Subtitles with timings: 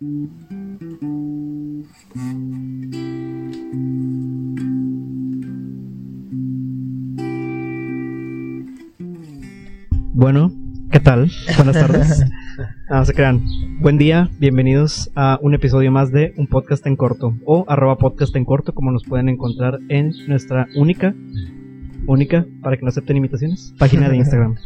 [0.00, 0.30] Bueno,
[10.90, 11.30] ¿qué tal?
[11.56, 12.24] Buenas tardes.
[12.88, 13.44] No se crean.
[13.80, 18.34] Buen día, bienvenidos a un episodio más de Un Podcast en Corto o arroba podcast
[18.36, 21.14] en corto como nos pueden encontrar en nuestra única,
[22.06, 24.56] única, para que no acepten imitaciones, página de Instagram.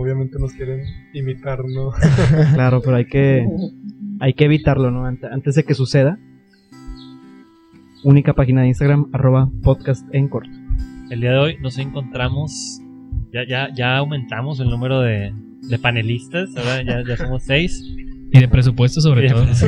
[0.00, 0.80] Obviamente nos quieren
[1.12, 1.90] imitar, ¿no?
[2.54, 3.46] Claro, pero hay que,
[4.20, 5.04] hay que evitarlo, ¿no?
[5.04, 6.18] Ante- Antes de que suceda.
[8.02, 10.50] Única página de Instagram, arroba podcast en corto.
[11.10, 12.80] El día de hoy nos encontramos,
[13.32, 15.34] ya, ya, ya aumentamos el número de,
[15.68, 17.84] de panelistas, ahora ya, ya somos seis.
[18.32, 19.44] Y de presupuesto sobre todo.
[19.44, 19.62] Nos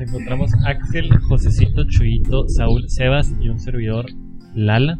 [0.00, 4.06] encontramos Axel, Josecito, Chuyito, Saúl, Sebas y un servidor,
[4.54, 4.98] Lala.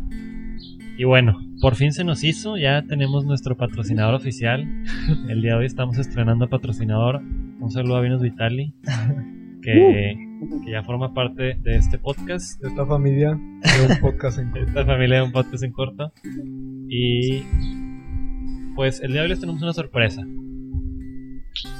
[0.96, 4.66] Y bueno, por fin se nos hizo, ya tenemos nuestro patrocinador oficial.
[5.28, 7.20] El día de hoy estamos estrenando patrocinador.
[7.60, 8.72] Un saludo a Vinos Vitali,
[9.62, 10.16] que,
[10.64, 12.64] que ya forma parte de este podcast.
[12.64, 16.12] Esta familia de un podcast en esta familia de un podcast en corto.
[16.88, 17.42] Y
[18.76, 20.22] pues el día de hoy les tenemos una sorpresa.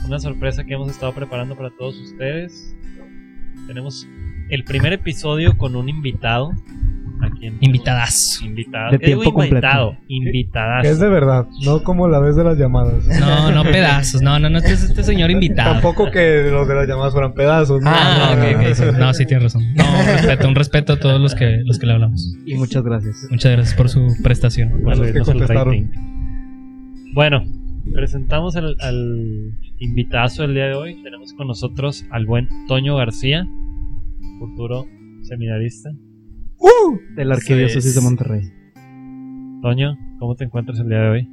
[0.05, 2.77] Una sorpresa que hemos estado preparando para todos ustedes.
[3.69, 4.09] Tenemos
[4.51, 6.51] el primer episodio con un invitado.
[7.21, 8.41] Aquí Invitadas.
[8.45, 8.93] Invitado.
[8.93, 9.87] De ¿Qué digo tiempo invitado?
[9.89, 10.05] completo.
[10.09, 10.83] Invitadas.
[10.83, 13.07] Que es de verdad, no como la vez de las llamadas.
[13.21, 14.23] No, no pedazos.
[14.23, 14.59] No, no, no.
[14.59, 15.73] Este, es este señor invitado.
[15.75, 17.81] Tampoco que los de las llamadas fueran pedazos.
[17.83, 17.91] ¿no?
[17.93, 18.83] Ah, No, ok, no, ok, sí.
[18.99, 19.63] No, sí, tienes razón.
[19.75, 22.37] No, un respeto, un respeto a todos los que, los que le hablamos.
[22.47, 23.27] Y muchas gracias.
[23.31, 24.71] Muchas gracias por su prestación.
[24.83, 25.73] Por los que subirnos al contestaron.
[25.75, 27.15] rating.
[27.15, 27.43] Bueno,
[27.95, 31.03] presentamos al, al invitazo del día de hoy.
[31.03, 33.47] Tenemos con nosotros al buen Toño García,
[34.39, 34.87] futuro
[35.23, 35.91] seminarista.
[37.14, 38.42] De la Arquidiócesis de Monterrey.
[39.62, 41.28] Toño, ¿cómo te encuentras el día de hoy?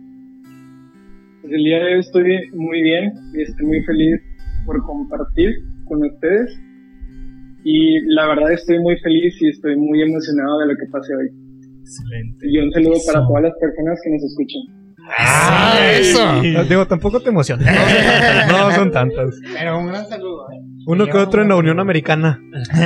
[1.41, 4.21] Pues el día de hoy estoy muy bien y estoy muy feliz
[4.65, 6.59] por compartir con ustedes.
[7.63, 11.29] Y la verdad estoy muy feliz y estoy muy emocionado de lo que pase hoy.
[11.81, 12.49] Excelente.
[12.49, 14.84] Y un saludo para todas las personas que nos escuchan.
[15.17, 16.41] ¡Ah, eso!
[16.41, 17.67] No, Digo, tampoco te emociones.
[18.47, 19.35] No, son tantas.
[19.53, 20.61] Pero un gran saludo, ¿eh?
[20.87, 22.39] Uno que otro en la Unión Americana.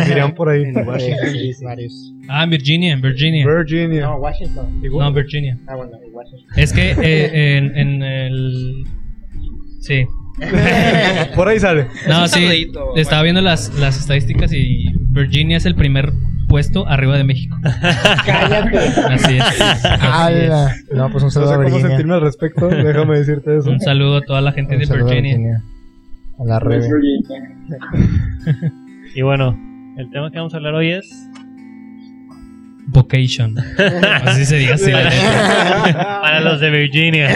[0.07, 0.63] Dirían por ahí.
[0.63, 1.29] En Washington.
[1.31, 2.13] Sí, varios.
[2.29, 3.45] Ah, en Virginia, en Virginia.
[3.45, 4.01] Virginia.
[4.01, 4.81] No, Washington.
[4.81, 5.57] No, Virginia.
[5.67, 6.47] Ah, bueno, en Washington.
[6.55, 8.83] Es que eh, en, en el.
[9.81, 10.05] Sí.
[11.35, 11.87] Por ahí sale.
[12.07, 12.39] No, sí.
[12.39, 16.13] saludito, Estaba viendo las, las estadísticas y Virginia es el primer
[16.49, 17.55] puesto arriba de México.
[18.25, 18.77] Cállate.
[18.77, 19.43] Así es.
[20.01, 20.83] Así.
[20.93, 21.87] No, pues un No saludo sé a cómo Virginia.
[21.87, 22.67] sentirme al respecto.
[22.67, 23.69] Déjame decirte eso.
[23.71, 25.63] Un saludo a toda la gente Un de saludo a Virginia.
[26.39, 26.59] A la.
[26.59, 26.99] Virginia.
[29.15, 29.57] Y bueno,
[29.97, 31.09] el tema que vamos a hablar hoy es.
[32.87, 33.55] Vocation.
[34.23, 34.91] Así se diga así.
[36.21, 37.27] Para los de Virginia.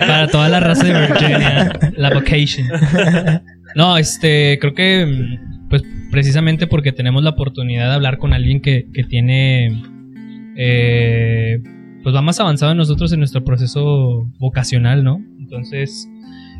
[0.00, 1.72] Para toda la raza de Virginia.
[1.96, 2.68] La vocation.
[3.74, 8.60] No, este, creo que, mm, pues precisamente porque tenemos la oportunidad de hablar con alguien
[8.60, 9.82] que, que tiene,
[10.56, 11.58] eh,
[12.02, 15.22] pues va más avanzado en nosotros en nuestro proceso vocacional, ¿no?
[15.38, 16.08] Entonces,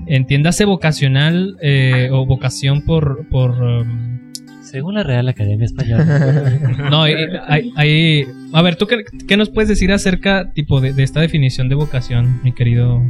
[0.07, 4.19] entiéndase vocacional eh, o vocación por, por um,
[4.63, 6.05] Según la Real Academia Española.
[6.91, 7.15] no, hay,
[7.47, 11.21] hay- hay- a ver, ¿tú qué, qué nos puedes decir acerca tipo de, de esta
[11.21, 13.03] definición de vocación, mi querido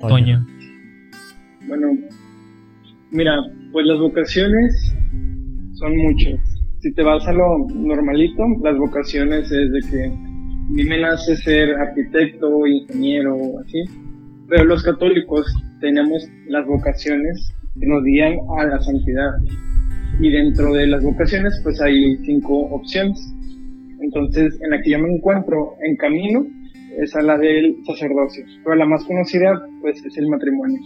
[0.00, 0.46] Toño?
[1.66, 1.86] Bueno,
[3.10, 3.36] mira,
[3.72, 4.94] pues las vocaciones
[5.74, 6.38] son muchas.
[6.80, 11.36] Si te vas a lo normalito, las vocaciones es de que a mí me nace
[11.36, 13.82] ser arquitecto, ingeniero así.
[14.48, 15.46] Pero los católicos
[15.80, 19.30] tenemos las vocaciones que nos guían a la santidad.
[20.20, 23.18] Y dentro de las vocaciones, pues hay cinco opciones.
[24.00, 26.46] Entonces, en la que yo me encuentro en camino
[26.98, 28.44] es a la del sacerdocio.
[28.62, 30.78] Pero la más conocida, pues, es el matrimonio.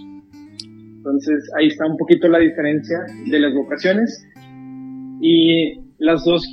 [1.06, 2.98] Entonces ahí está un poquito la diferencia
[3.30, 4.26] de las vocaciones
[5.20, 6.44] y las dos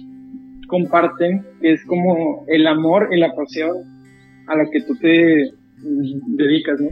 [0.67, 3.77] comparten que es como el amor y la pasión
[4.47, 6.89] a lo que tú te mm, dedicas, ¿no?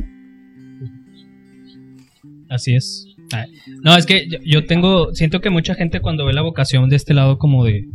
[2.49, 3.07] Así es.
[3.33, 3.49] Ay,
[3.83, 7.13] No, es que yo, tengo, siento que mucha gente cuando ve la vocación de este
[7.13, 7.87] lado como de,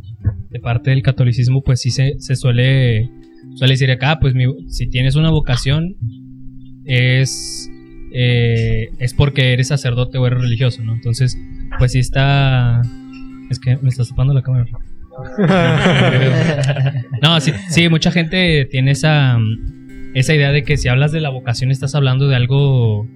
[0.51, 3.11] de parte del catolicismo, pues sí se, se suele,
[3.57, 5.97] suele decir acá, pues mi- si tienes una vocación
[6.87, 7.69] es,
[8.19, 10.95] eh, es porque eres sacerdote o eres religioso, ¿no?
[10.95, 11.37] Entonces,
[11.79, 12.81] pues sí está...
[13.51, 14.65] Es que me estás tapando la cámara.
[17.23, 19.39] No, sí, sí, mucha gente tiene esa,
[20.15, 23.07] esa idea de que si hablas de la vocación estás hablando de algo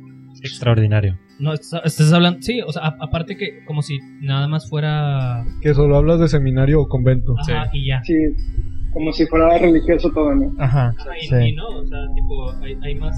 [0.42, 1.18] Extraordinario.
[1.38, 2.40] no, estás, estás hablando.
[2.40, 5.44] Sí, o sea, a- aparte que como si nada más fuera.
[5.60, 7.34] Que solo hablas de seminario o convento.
[7.38, 8.02] Ajá, y ya.
[8.04, 8.14] Sí,
[8.94, 10.54] como si fuera religioso todo, ¿no?
[10.58, 10.94] Ajá.
[10.98, 11.34] Ajá, y, Sí.
[11.48, 13.16] y no, o sea, tipo, hay, hay más,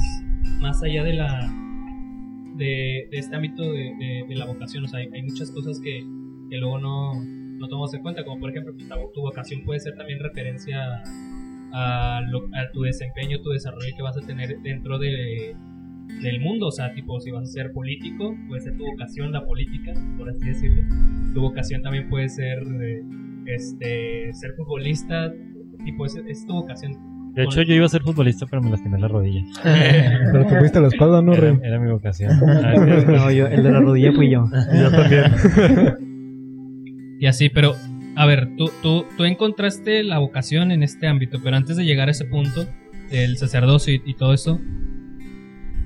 [0.60, 1.48] más allá de la.
[2.62, 4.84] De, este ámbito de, la vocación.
[4.84, 6.04] O sea, hay, muchas cosas que,
[6.50, 9.94] que luego no, no tomamos en cuenta, como por ejemplo, pues, tu vocación puede ser
[9.96, 11.02] también referencia
[11.72, 12.20] a,
[12.72, 15.54] tu desempeño, tu desarrollo que vas a tener dentro de,
[16.22, 16.68] del mundo.
[16.68, 20.30] O sea, tipo, si vas a ser político, puede ser tu vocación la política, por
[20.30, 20.82] así decirlo.
[21.34, 23.02] Tu vocación también puede ser eh,
[23.46, 25.32] este, ser futbolista,
[25.84, 27.11] tipo, es, es tu vocación.
[27.34, 29.42] De hecho, yo iba a ser futbolista, pero me lastimé la rodilla.
[29.62, 31.58] Pero te fuiste a la espalda, ¿no, Era, Rey?
[31.62, 32.32] era mi vocación.
[32.46, 32.74] Ah,
[33.06, 34.48] No, yo, el de la rodilla fui yo.
[34.74, 35.24] Yo también.
[37.20, 37.76] Y así, pero
[38.16, 42.08] a ver, tú, tú, tú encontraste la vocación en este ámbito, pero antes de llegar
[42.08, 42.66] a ese punto
[43.12, 44.58] del sacerdocio y, y todo eso,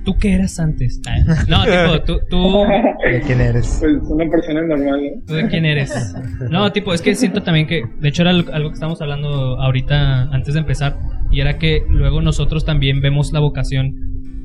[0.06, 0.98] ¿tú qué eras antes?
[1.06, 2.64] Ah, No, tipo, tú, tú,
[3.04, 3.76] ¿De quién eres?
[3.80, 5.22] Pues una persona normal, ¿no?
[5.26, 6.14] ¿tú de quién eres?
[6.50, 9.60] No, tipo, es que siento también que, de hecho era algo algo que estábamos hablando
[9.60, 10.96] ahorita antes de empezar,
[11.36, 13.94] y era que luego nosotros también vemos la vocación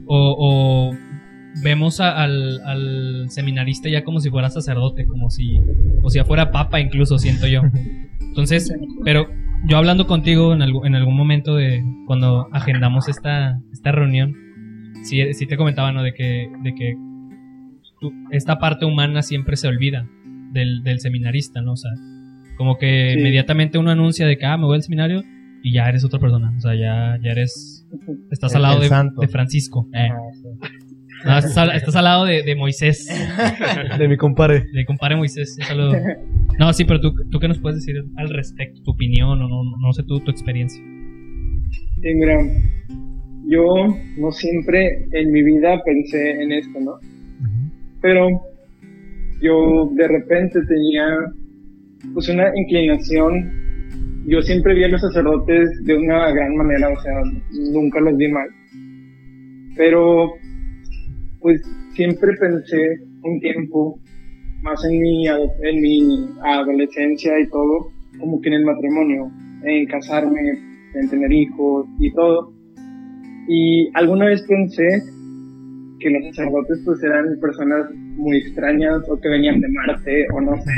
[0.08, 0.98] o, o
[1.64, 5.58] vemos a- al, al seminarista ya como si fuera sacerdote, como si,
[6.04, 7.62] o si ya fuera papa incluso, siento yo.
[8.20, 8.74] Entonces,
[9.06, 9.28] pero
[9.68, 14.36] yo hablando contigo en, algún momento de cuando agendamos esta, esta reunión,
[15.04, 16.04] sí, sí te comentaba, ¿no?
[16.04, 16.96] De que, de que
[18.32, 20.08] esta parte humana siempre se olvida
[20.52, 21.74] del, del seminarista, ¿no?
[21.74, 21.92] O sea,
[22.58, 23.20] como que Sí.
[23.20, 25.24] inmediatamente uno anuncia de que, ah, me voy al seminario
[25.64, 26.54] y ya eres otra persona.
[26.58, 27.88] O sea, ya, ya eres,
[28.32, 28.80] estás El- al lado
[29.20, 29.88] de, Francisco.
[29.94, 30.10] eh.
[31.24, 33.08] No, estás, al, estás al lado de, de Moisés,
[34.00, 34.64] De mi compadre.
[34.74, 35.56] de compadre Moisés.
[35.60, 35.94] un saludo.
[36.58, 39.64] No, sí, pero tú, tú qué nos puedes decir al respecto, tu opinión o no,
[39.80, 40.82] no sé tú, tu experiencia.
[42.02, 42.38] Sí, mira,
[43.48, 43.64] yo
[44.18, 46.94] no siempre en mi vida pensé en esto, ¿no?
[48.02, 48.28] Pero
[49.42, 51.06] yo de repente tenía
[52.16, 53.61] pues una inclinación.
[54.26, 57.14] Yo siempre vi a los sacerdotes de una gran manera, o sea,
[57.72, 58.50] nunca los vi mal.
[59.76, 60.34] Pero
[61.40, 61.62] pues
[61.94, 64.00] siempre pensé un tiempo,
[64.62, 67.90] más en mi, en mi adolescencia y todo,
[68.20, 69.32] como que en el matrimonio,
[69.64, 70.40] en casarme,
[70.94, 72.54] en tener hijos y todo.
[73.48, 74.88] Y alguna vez pensé
[76.00, 80.56] que los sacerdotes pues eran personas muy extrañas o que venían de Marte o no
[80.58, 80.72] sé,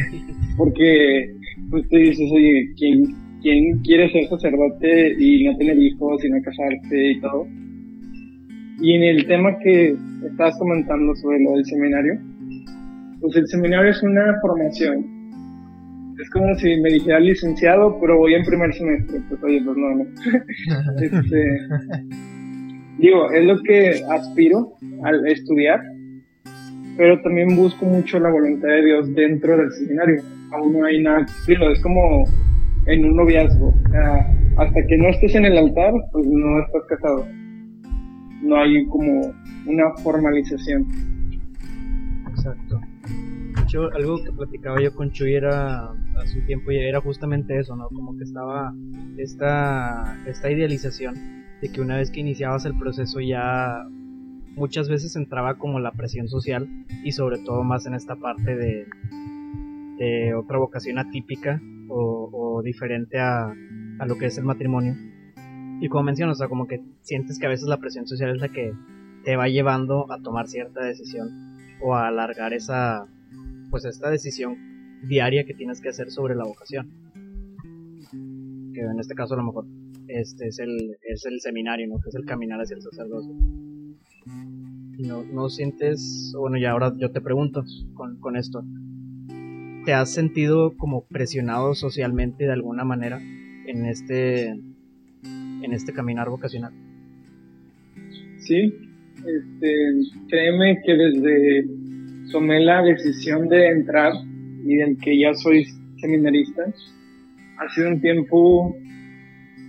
[0.58, 1.34] porque
[1.70, 6.42] pues tú dices, oye, ¿quién, quién quiere ser sacerdote y no tener hijos y no
[6.42, 7.46] casarse y todo?
[8.82, 9.96] Y en el tema que
[10.26, 12.20] estabas comentando sobre lo del seminario,
[13.22, 15.06] pues el seminario es una formación.
[16.20, 19.20] Es como si me dijera licenciado, pero voy en primer semestre.
[19.30, 20.04] Pues oye, pues no, no.
[21.02, 21.44] Este,
[22.98, 24.74] digo, es lo que aspiro
[25.04, 25.82] al estudiar,
[26.98, 30.22] pero también busco mucho la voluntad de Dios dentro del seminario.
[30.52, 32.26] Aún no hay nada es como
[32.86, 33.74] en un noviazgo.
[34.58, 37.26] Hasta que no estés en el altar, pues no estás casado.
[38.42, 39.34] No hay como
[39.66, 40.88] una formalización.
[42.30, 42.80] Exacto.
[43.56, 47.58] De hecho, algo que platicaba yo con Chuy era hace un tiempo y era justamente
[47.58, 47.88] eso, ¿no?
[47.88, 48.74] Como que estaba
[49.18, 51.16] esta, esta idealización
[51.62, 53.86] de que una vez que iniciabas el proceso ya
[54.56, 56.68] muchas veces entraba como la presión social
[57.04, 58.86] y sobre todo más en esta parte de,
[59.98, 63.54] de otra vocación atípica o, diferente a,
[64.00, 64.96] a lo que es el matrimonio.
[65.82, 68.42] Y como mencionas, o sea, como que sientes que a veces la presión social es
[68.42, 68.74] la que
[69.24, 73.08] te va llevando a tomar cierta decisión o a alargar esa
[73.70, 74.56] pues esta decisión
[75.08, 76.90] diaria que tienes que hacer sobre la vocación.
[78.74, 79.66] Que en este caso a lo mejor
[80.08, 83.34] este es el es el seminario no que es el caminar hacia el sacerdocio.
[85.00, 88.64] No no sientes bueno y ahora yo te pregunto con, con esto
[89.86, 93.20] te has sentido como presionado socialmente de alguna manera
[93.68, 96.74] en este en este caminar vocacional
[98.46, 98.74] Sí,
[99.26, 99.76] este,
[100.28, 101.66] créeme que desde
[102.30, 104.12] tomé la decisión de entrar
[104.66, 105.66] y del que ya soy
[106.02, 106.64] seminarista,
[107.58, 108.76] ha sido un tiempo,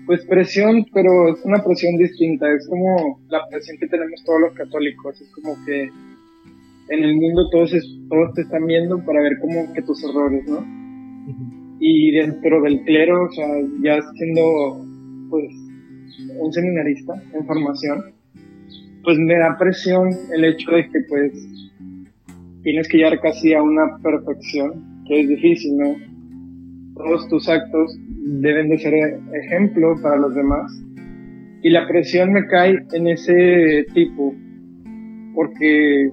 [0.07, 4.55] pues presión, pero es una presión distinta, es como la presión que tenemos todos los
[4.55, 5.89] católicos, es como que
[6.89, 10.45] en el mundo todos, es- todos te están viendo para ver como que tus errores,
[10.49, 10.65] ¿no?
[11.81, 13.47] Y dentro del clero, o sea,
[13.83, 14.85] ya siendo,
[15.31, 15.47] pues,
[16.39, 18.05] un seminarista en formación,
[19.03, 21.33] pues me da presión el hecho de que pues
[22.63, 25.95] tienes que llegar casi a una perfección, que es difícil, ¿no?
[26.95, 27.99] Todos tus actos
[28.41, 28.95] deben de ser
[29.35, 30.73] ejemplo para los demás.
[31.63, 34.35] Y la presión me cae en ese tipo,
[35.35, 36.11] porque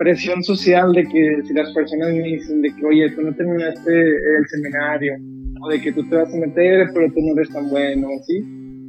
[0.00, 3.92] presión social de que si las personas me dicen de que, oye, tú no terminaste
[3.92, 5.12] el seminario,
[5.60, 8.40] o de que tú te vas a meter, pero tú no eres tan bueno, ¿sí?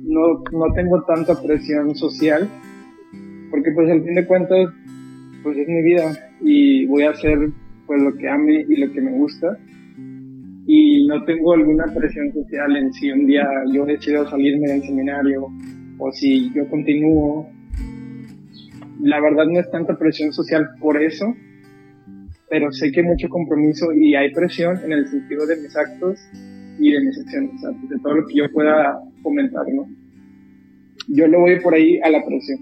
[0.06, 2.48] No, no tengo tanta presión social,
[3.50, 4.70] porque pues al fin de cuentas
[5.44, 7.38] pues es mi vida y voy a hacer
[7.88, 9.58] pues lo que ame y lo que me gusta
[10.66, 15.48] y no tengo alguna presión social en si un día yo decido salirme del seminario
[15.98, 17.50] o si yo continúo.
[19.02, 21.26] La verdad no es tanta presión social por eso,
[22.50, 26.20] pero sé que hay mucho compromiso y hay presión en el sentido de mis actos
[26.80, 29.88] y de mis acciones, o sea, de todo lo que yo pueda comentar, ¿no?
[31.08, 32.60] Yo lo voy por ahí a la presión.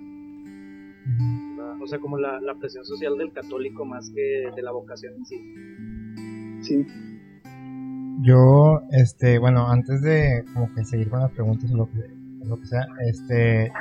[1.82, 5.26] O sea, como la, la presión social del católico más que de la vocación en
[5.26, 5.38] sí.
[6.62, 6.88] Sí.
[8.22, 12.04] Yo, este, bueno, antes de como que seguir con las preguntas o lo que,
[12.46, 13.72] lo que sea, este,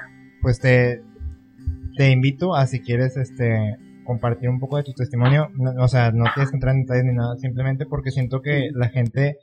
[0.40, 1.02] pues te,
[1.98, 5.50] te invito a si quieres, este, compartir un poco de tu testimonio.
[5.56, 8.70] No- o sea, no tienes que entrar en detalles ni nada, simplemente porque siento que
[8.72, 9.36] la gente,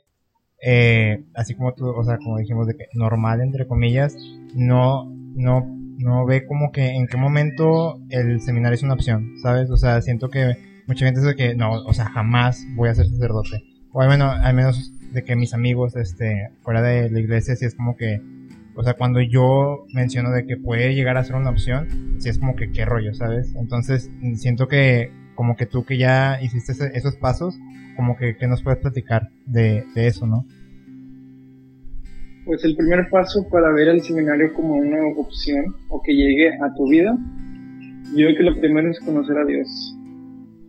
[0.64, 4.16] eh, así como tú, o sea, como dijimos de que normal entre comillas,
[4.54, 5.66] no, no,
[5.98, 9.70] no ve como que en qué momento el seminario es una opción, ¿sabes?
[9.70, 13.06] O sea, siento que mucha gente dice que no, o sea, jamás voy a ser
[13.06, 13.62] sacerdote.
[13.92, 17.66] O al menos, al menos de que mis amigos, este, fuera de la iglesia, sí
[17.66, 18.20] es como que,
[18.76, 22.38] o sea, cuando yo menciono de que puede llegar a ser una opción, sí es
[22.38, 23.54] como que qué rollo, ¿sabes?
[23.56, 27.58] Entonces, siento que, como que tú que ya hiciste esos pasos,
[27.96, 30.44] como que, que nos puedes platicar de, de eso, ¿no?
[32.44, 36.72] Pues el primer paso para ver el seminario como una opción o que llegue a
[36.74, 37.16] tu vida,
[38.14, 39.96] yo creo que lo primero es conocer a Dios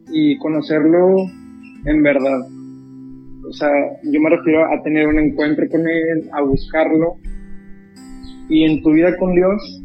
[0.10, 1.18] y conocerlo
[1.86, 2.40] en verdad.
[3.48, 3.70] O sea,
[4.04, 7.18] yo me refiero a tener un encuentro con Él, a buscarlo.
[8.50, 9.84] Y en tu vida con Dios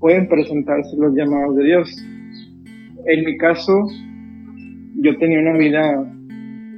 [0.00, 2.04] pueden presentarse los llamados de Dios.
[3.06, 3.72] En mi caso,
[4.96, 6.12] yo tenía una vida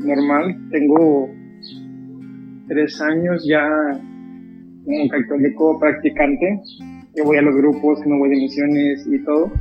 [0.00, 1.28] normal, tengo
[2.68, 3.68] tres años ya
[4.84, 6.60] como católico practicante,
[7.14, 9.52] que voy a los grupos, me voy de misiones y todo.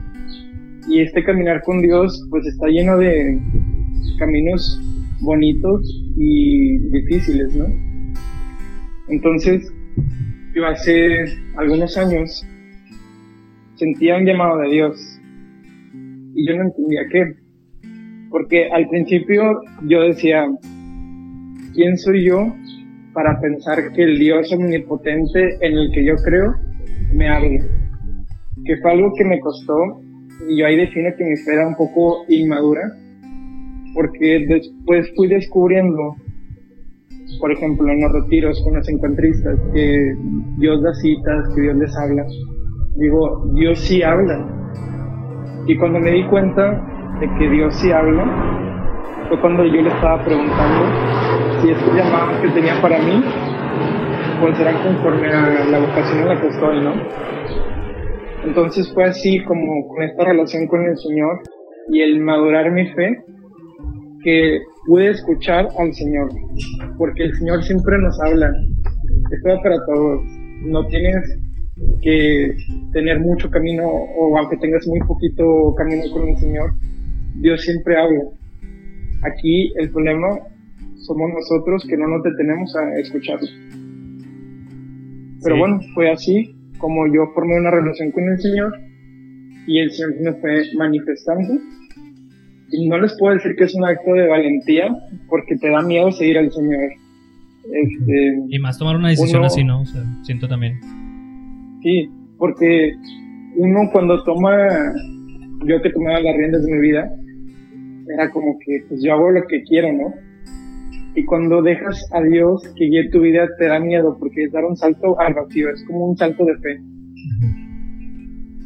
[0.88, 3.40] Y este caminar con Dios pues está lleno de
[4.20, 4.80] caminos
[5.22, 5.82] bonitos
[6.18, 7.66] y difíciles, ¿no?
[9.10, 9.72] Entonces,
[10.56, 11.26] yo hace
[11.58, 12.48] algunos años
[13.76, 15.22] sentía un llamado de Dios
[16.34, 17.36] y yo no entendía qué.
[18.30, 20.46] Porque al principio yo decía,
[21.74, 22.56] ¿quién soy yo
[23.14, 26.56] para pensar que el Dios omnipotente en el que yo creo
[27.14, 27.60] me hable?
[28.64, 29.76] Que fue algo que me costó
[30.48, 32.82] y yo ahí defino que mi fe era un poco inmadura
[33.94, 36.16] porque después fui descubriendo,
[37.40, 40.14] por ejemplo, en los retiros con los encuentristas, que
[40.58, 42.26] Dios da citas, que Dios les habla.
[42.96, 44.46] Digo, Dios sí habla.
[45.68, 46.82] Y cuando me di cuenta
[47.20, 48.26] de que Dios sí habla,
[49.28, 50.86] fue cuando yo le estaba preguntando
[51.62, 53.24] si estos llamados que tenía para mí,
[54.42, 56.94] pues eran conforme a la vocación en la que estoy, ¿no?
[58.46, 61.40] Entonces fue así como con esta relación con el Señor
[61.90, 63.24] y el madurar mi fe,
[64.26, 66.30] que pude escuchar al Señor,
[66.98, 68.52] porque el Señor siempre nos habla,
[69.32, 70.24] esto va para todos,
[70.64, 71.38] no tienes
[72.02, 72.56] que
[72.92, 76.72] tener mucho camino o aunque tengas muy poquito camino con el Señor,
[77.36, 78.24] Dios siempre habla.
[79.24, 80.28] Aquí el problema
[80.96, 83.48] somos nosotros que no nos detenemos a escucharlo.
[85.44, 85.60] Pero Sí.
[85.60, 88.74] bueno, fue así como yo formé una relación con el Señor
[89.68, 91.54] y el Señor me fue manifestando.
[92.88, 94.96] No les puedo decir que es un acto de valentía
[95.30, 96.80] porque te da miedo seguir al Señor.
[97.72, 99.82] Este, Y más tomar una decisión Uno- así, ¿no?
[99.82, 100.80] O sea, siento también.
[101.82, 102.94] Sí, porque
[103.56, 104.56] uno cuando toma,
[105.66, 107.10] yo que tomaba las riendas de mi vida,
[108.14, 110.14] era como que pues yo hago lo que quiero, ¿no?
[111.16, 114.66] Y cuando dejas a Dios que guíe tu vida te da miedo porque es dar
[114.66, 116.80] un salto al vacío, es como un salto de fe.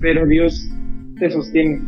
[0.01, 0.69] Pero Dios
[1.19, 1.79] te sostiene.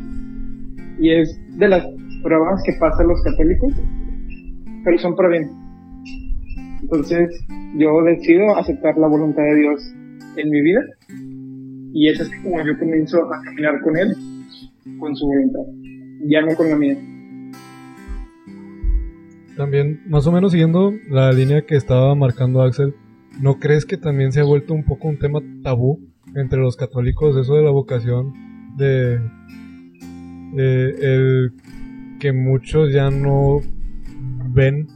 [0.99, 1.85] Y es de las
[2.21, 3.73] pruebas que pasan los católicos,
[4.83, 5.49] pero son para bien.
[6.81, 7.45] Entonces
[7.77, 9.93] yo decido aceptar la voluntad de Dios
[10.35, 10.81] en mi vida
[11.93, 14.15] y es así como yo comienzo a caminar con Él,
[14.99, 15.61] con su voluntad,
[16.25, 16.97] ya no con la mía.
[19.57, 22.95] También, más o menos siguiendo la línea que estaba marcando Axel,
[23.39, 25.99] ¿no crees que también se ha vuelto un poco un tema tabú
[26.35, 28.33] entre los católicos eso de la vocación?
[28.77, 29.19] De
[30.57, 31.53] eh, el
[32.21, 33.59] que muchos ya no
[34.53, 34.87] ven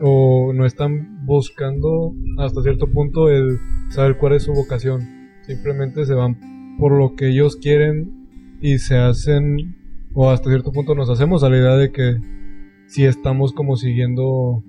[0.00, 3.58] o no están buscando hasta cierto punto el
[3.90, 5.00] saber cuál es su vocación.
[5.42, 6.36] Simplemente se van
[6.78, 8.26] por lo que ellos quieren
[8.60, 9.76] y se hacen,
[10.12, 12.16] o hasta cierto punto nos hacemos a la idea de que
[12.88, 14.62] si estamos como siguiendo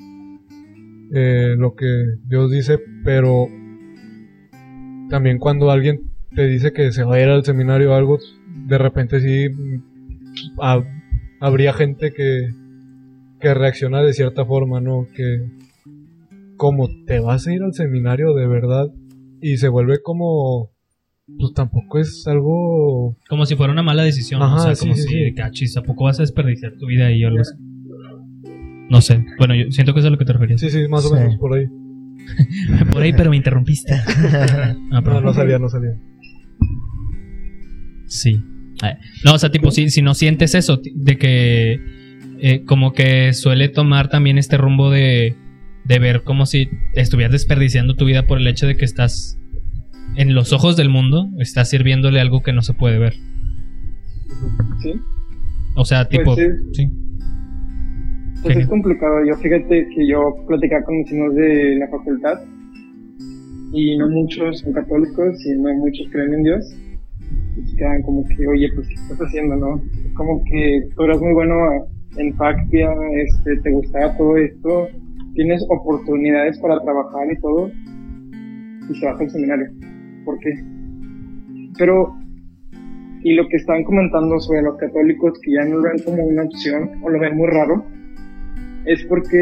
[1.13, 1.87] eh, lo que
[2.27, 3.47] Dios dice, pero
[5.09, 6.01] también cuando alguien
[6.35, 8.19] te dice que se va a ir al seminario o algo,
[8.67, 9.47] de repente sí
[10.57, 10.92] hab-
[11.43, 12.49] habría gente que,
[13.39, 15.07] que reacciona de cierta forma, ¿no?
[15.15, 15.45] Que
[16.57, 18.87] como te vas a ir al seminario de verdad
[19.41, 20.71] y se vuelve como
[21.39, 24.41] pues tampoco es algo Como si fuera una mala decisión.
[24.41, 25.33] Ajá, o sea, sí, como sí, si, sí.
[25.35, 27.53] cachis, ¿a poco vas a desperdiciar tu vida ahí o algo así?
[28.89, 29.25] No sé.
[29.37, 30.59] Bueno, yo siento que es a lo que te referías.
[30.61, 31.15] sí, sí, más o Sí.
[31.15, 31.65] menos por ahí.
[32.93, 33.93] Por ahí, pero me interrumpiste.
[34.93, 35.99] Ah, No, no salía, no salía.
[38.07, 38.41] Sí.
[38.83, 41.79] Ay, No, o sea, tipo, si, si no sientes eso, de que
[42.39, 45.35] eh, como que suele tomar también este rumbo de,
[45.85, 49.39] de ver como si estuvieras desperdiciando tu vida por el hecho de que estás
[50.17, 53.13] en los ojos del mundo, estás sirviéndole algo que no se puede ver.
[54.81, 54.93] Sí.
[55.75, 56.91] O sea, tipo, Pues sí.
[58.41, 59.25] Pues es complicado.
[59.25, 62.41] Yo fíjate que yo platicaba con mis amigos de la facultad
[63.71, 66.75] y no muchos son católicos y no muchos creen en Dios.
[67.55, 69.81] Se quedan como que, oye, pues, ¿qué estás haciendo, no?
[70.15, 71.55] Como que tú eras muy bueno
[72.17, 74.87] en Factia, este, te gustaba todo esto,
[75.33, 77.71] tienes oportunidades para trabajar y todo,
[78.89, 79.67] y se baja el seminario.
[80.25, 80.53] ¿Por qué?
[81.77, 82.15] Pero,
[83.23, 86.43] y lo que estaban comentando sobre los católicos que ya no lo ven como una
[86.43, 87.83] opción o lo ven muy raro,
[88.85, 89.39] es porque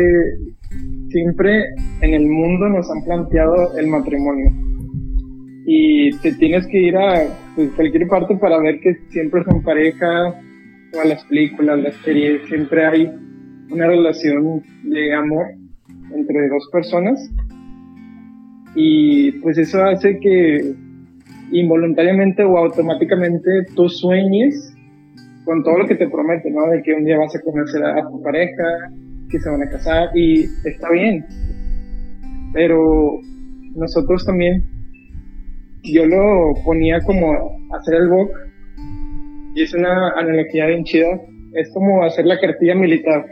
[1.09, 1.65] siempre
[2.01, 4.70] en el mundo nos han planteado el matrimonio.
[5.65, 7.23] Y te tienes que ir a
[7.55, 10.35] pues, cualquier parte para ver que siempre son pareja,
[10.91, 13.11] todas las películas, las series, siempre hay
[13.69, 15.45] una relación de amor
[16.13, 17.29] entre dos personas.
[18.75, 20.73] Y pues eso hace que
[21.51, 24.73] involuntariamente o automáticamente tú sueñes
[25.45, 26.67] con todo lo que te promete, ¿no?
[26.67, 28.63] De que un día vas a conocer a tu pareja,
[29.29, 31.25] que se van a casar y está bien.
[32.53, 33.19] Pero
[33.75, 34.63] nosotros también,
[35.83, 37.33] yo lo ponía como
[37.73, 38.31] hacer el book
[39.55, 41.19] y es una analogía bien chida.
[41.53, 43.25] Es como hacer la cartilla militar.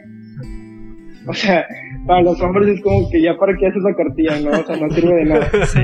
[1.30, 1.64] O sea,
[2.08, 4.50] para los hombres es como que ya para qué haces la cartilla, ¿no?
[4.60, 5.48] O sea, no sirve de nada.
[5.68, 5.80] Sí.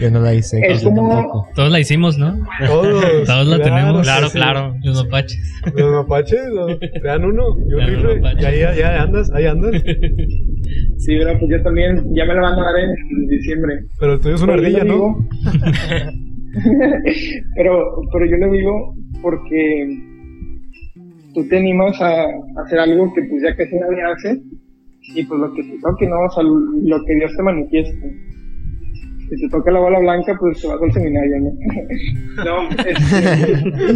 [0.00, 0.58] Yo no la hice.
[0.66, 1.46] Es como-.
[1.54, 2.34] Todos la hicimos, ¿no?
[2.66, 3.04] Todos.
[3.26, 4.02] Todos la tenemos.
[4.02, 4.38] Claro, sí, sí.
[4.38, 4.74] claro.
[4.82, 5.62] Los mapaches.
[5.76, 8.20] Los mapaches, los- te dan uno y un rifle.
[8.40, 9.72] Y ahí ya andas, ahí andas.
[10.98, 13.74] Sí, pero pues yo también, ya me la van a dar en diciembre.
[13.98, 14.94] Pero el tuyo es una ardilla, ¿no?
[14.94, 15.24] digo-
[17.56, 19.96] pero, pero yo lo digo porque
[21.34, 24.40] tú te animas a, a hacer algo que pues ya casi nadie hace
[25.14, 26.16] y pues lo que te toque, ¿no?
[26.20, 28.16] O sea, lo que Dios te manifieste.
[29.18, 32.44] Si te toca la bola blanca, pues te vas al seminario, ¿no?
[32.44, 33.92] no, este,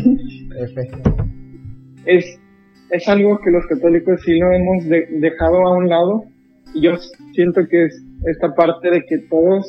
[0.65, 0.91] F.
[2.07, 2.39] es,
[2.91, 6.25] es algo que los católicos sí lo hemos de- dejado a un lado.
[6.75, 6.93] Y yo
[7.35, 9.67] siento que es esta parte de que todos,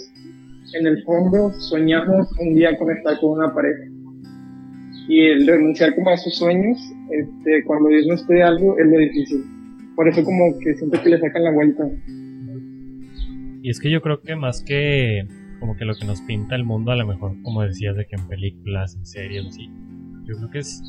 [0.80, 3.84] en el fondo, soñamos un día con estar con una pareja.
[5.08, 6.78] Y el renunciar como a esos sueños,
[7.12, 9.44] este, cuando Dios nos pide algo, es lo difícil.
[9.96, 11.84] Por eso como que siento que le sacan la vuelta.
[13.62, 15.26] Y es que yo creo que más que
[15.60, 18.16] como que lo que nos pinta el mundo, a lo mejor, como decías, de que
[18.16, 19.70] en películas, en series, así,
[20.26, 20.82] yo creo que es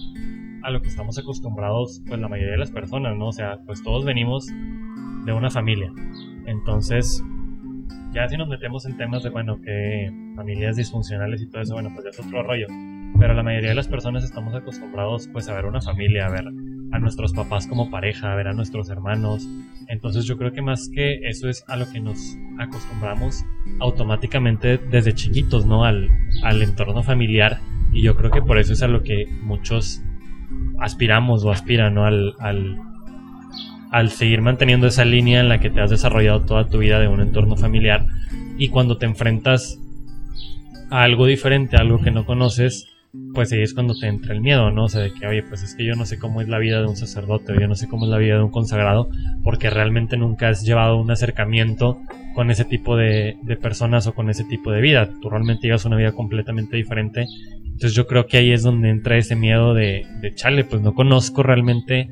[0.63, 3.29] a lo que estamos acostumbrados, pues la mayoría de las personas, ¿no?
[3.29, 4.47] O sea, pues todos venimos
[5.25, 5.93] de una familia.
[6.47, 7.23] Entonces,
[8.13, 11.91] ya si nos metemos en temas de, bueno, que familias disfuncionales y todo eso, bueno,
[11.95, 12.67] pues ya es otro rollo.
[13.19, 16.45] Pero la mayoría de las personas estamos acostumbrados, pues, a ver una familia, a ver
[16.97, 19.47] a nuestros papás como pareja, a ver a nuestros hermanos,
[19.89, 23.45] entonces yo creo que más que eso es a lo que nos acostumbramos
[23.81, 25.85] automáticamente desde chiquitos, ¿no?
[25.85, 26.09] Al,
[26.43, 27.61] al entorno familiar.
[27.93, 30.03] Y yo creo que por eso es a lo que muchos
[30.81, 32.05] aspiramos o aspiran, ¿no?
[32.05, 32.79] Al, al,
[33.91, 37.09] al seguir manteniendo esa línea en la que te has desarrollado toda tu vida de
[37.09, 38.07] un entorno familiar.
[38.59, 39.79] Y cuando te enfrentas
[40.91, 42.89] a algo diferente, a algo que no conoces,
[43.37, 44.85] pues ahí es cuando te entra el miedo, ¿no?
[44.85, 46.81] O sea, de que, oye, pues es que yo no sé cómo es la vida
[46.81, 49.11] de un sacerdote, o yo no sé cómo es la vida de un consagrado,
[49.45, 52.01] porque realmente nunca has llevado un acercamiento
[52.35, 55.11] con ese tipo de, de personas o con ese tipo de vida.
[55.21, 57.27] Tú realmente llevas una vida completamente diferente.
[57.63, 60.95] Entonces yo creo que ahí es donde entra ese miedo de, de chale, pues no
[60.95, 62.09] conozco realmente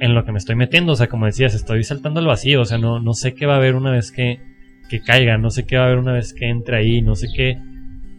[0.00, 0.92] en lo que me estoy metiendo.
[0.92, 2.62] O sea, como decías, estoy saltando al vacío.
[2.62, 4.40] O sea, no, no sé qué va a haber una vez que,
[4.88, 7.28] que caiga, no sé qué va a haber una vez que entre ahí, no sé
[7.34, 7.58] qué,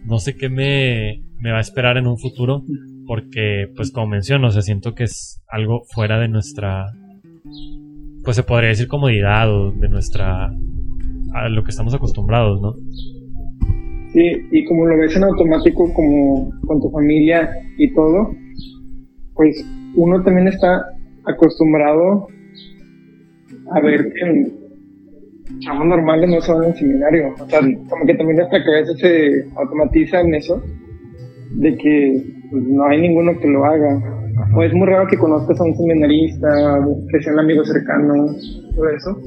[0.05, 2.63] no sé qué me, me va a esperar en un futuro.
[3.07, 6.87] Porque, pues como menciono, o siento que es algo fuera de nuestra,
[8.23, 10.51] pues se podría decir comodidad o de nuestra,
[11.33, 12.73] a lo que estamos acostumbrados, ¿no?
[14.11, 18.33] Sí, y como lo ves en automático, como con tu familia y todo,
[19.35, 19.63] pues
[19.95, 20.85] uno también está
[21.25, 22.27] acostumbrado
[23.71, 24.51] a ver que
[25.59, 27.33] chavos normales no van al seminario.
[27.39, 30.63] O sea, como que también nuestra cabeza se automatiza en eso,
[31.57, 33.99] de que pues, no hay ninguno que lo haga.
[34.55, 36.47] o es muy raro que conozcas a un seminarista,
[37.11, 38.13] que sea un amigo cercano,
[38.75, 39.17] todo eso.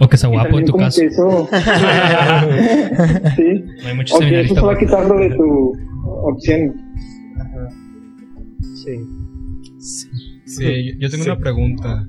[0.00, 1.00] O que sea guapo en tu caso.
[1.00, 1.48] que eso,
[3.36, 5.72] sí, No hay muchos o que eso se va quitando de tu
[6.24, 6.74] opción.
[8.74, 8.98] Sí.
[10.44, 12.08] Sí, yo- yo tengo una pregunta.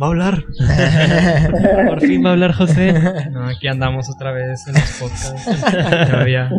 [0.00, 0.44] Va a hablar.
[1.88, 2.92] Por fin va a hablar José.
[3.32, 5.64] No, aquí andamos otra vez en los podcasts.
[6.12, 6.50] Había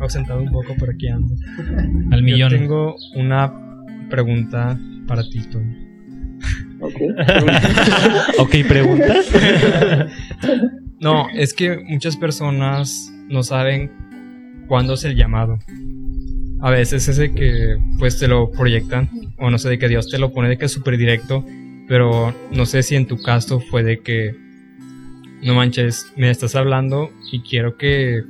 [0.00, 1.34] ausentado un poco, pero aquí ando.
[2.12, 2.52] Al millón.
[2.52, 3.52] Yo tengo una
[4.08, 4.78] pregunta
[5.08, 5.76] para ti, Tony.
[6.80, 6.94] Ok.
[8.38, 9.26] ok, preguntas.
[11.00, 13.90] No, es que muchas personas no saben
[14.68, 15.58] cuándo es el llamado.
[16.60, 20.08] A veces es de que pues te lo proyectan o no sé de que Dios
[20.08, 21.44] te lo pone de que es súper directo,
[21.88, 24.34] pero no sé si en tu caso fue de que
[25.42, 28.22] no manches, me estás hablando y quiero que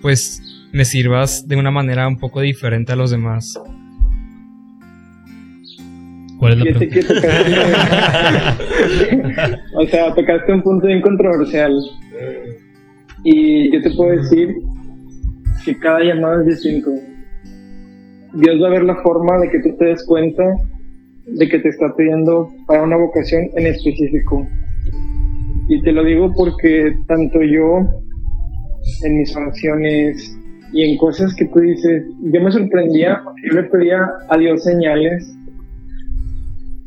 [0.00, 3.60] pues me sirvas de una manera un poco diferente a los demás.
[6.38, 6.94] ¿Cuál es la pregunta?
[6.94, 7.52] que tocaste,
[9.74, 11.72] o sea, tocaste un punto bien controversial.
[13.24, 14.54] Y yo te puedo decir
[15.64, 16.90] que cada llamado es distinto.
[18.34, 20.42] Dios va a ver la forma de que tú te des cuenta
[21.26, 24.46] de que te está pidiendo para una vocación en específico.
[25.68, 27.86] Y te lo digo porque tanto yo,
[29.04, 30.36] en mis oraciones
[30.72, 35.34] y en cosas que tú dices, yo me sorprendía, yo le pedía a Dios señales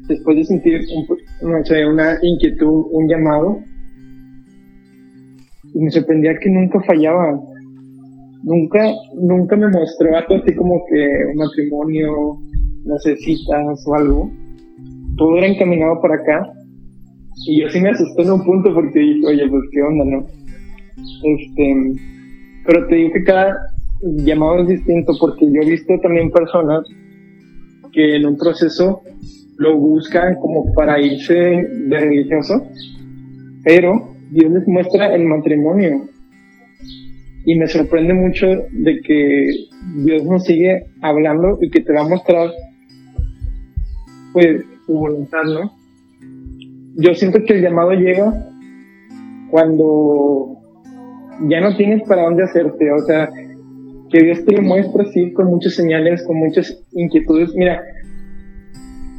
[0.08, 3.60] después de sentir un, no sé, una inquietud, un llamado,
[5.74, 7.40] y me sorprendía que nunca fallaba.
[8.44, 12.38] Nunca, nunca me mostró algo así como que un matrimonio,
[13.00, 14.32] citas o algo.
[15.18, 16.54] Todo era encaminado para acá.
[17.48, 20.26] Y yo sí me asusté en un punto porque dije, oye, pues qué onda, ¿no?
[21.24, 21.96] Este,
[22.66, 23.56] pero te digo que cada
[24.02, 26.86] llamado es distinto porque yo he visto también personas
[27.92, 29.02] que en un proceso
[29.58, 32.62] lo buscan como para irse de religioso,
[33.64, 36.10] pero Dios les muestra el matrimonio.
[37.46, 39.48] Y me sorprende mucho de que
[40.04, 42.50] Dios nos sigue hablando y que te va a mostrar,
[44.36, 45.72] pues, su voluntad, ¿no?
[46.98, 48.34] Yo siento que el llamado llega
[49.50, 50.58] cuando
[51.48, 53.30] ya no tienes para dónde hacerte, o sea,
[54.12, 57.56] que Dios te lo muestra así con muchas señales, con muchas inquietudes.
[57.56, 57.82] Mira,